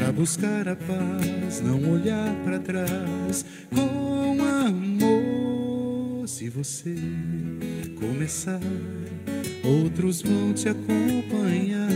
[0.02, 6.26] para buscar a paz, não olhar para trás com amor.
[6.26, 6.96] Se você
[8.00, 8.58] começar,
[9.62, 11.88] outros vão te acompanhar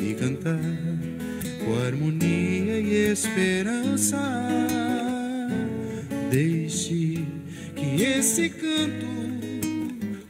[0.00, 0.60] e cantar
[1.64, 4.20] com harmonia e esperança.
[6.30, 7.26] Deixe
[7.74, 9.06] que esse canto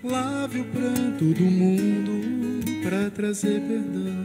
[0.03, 4.25] lave o pranto do mundo para trazer perdão,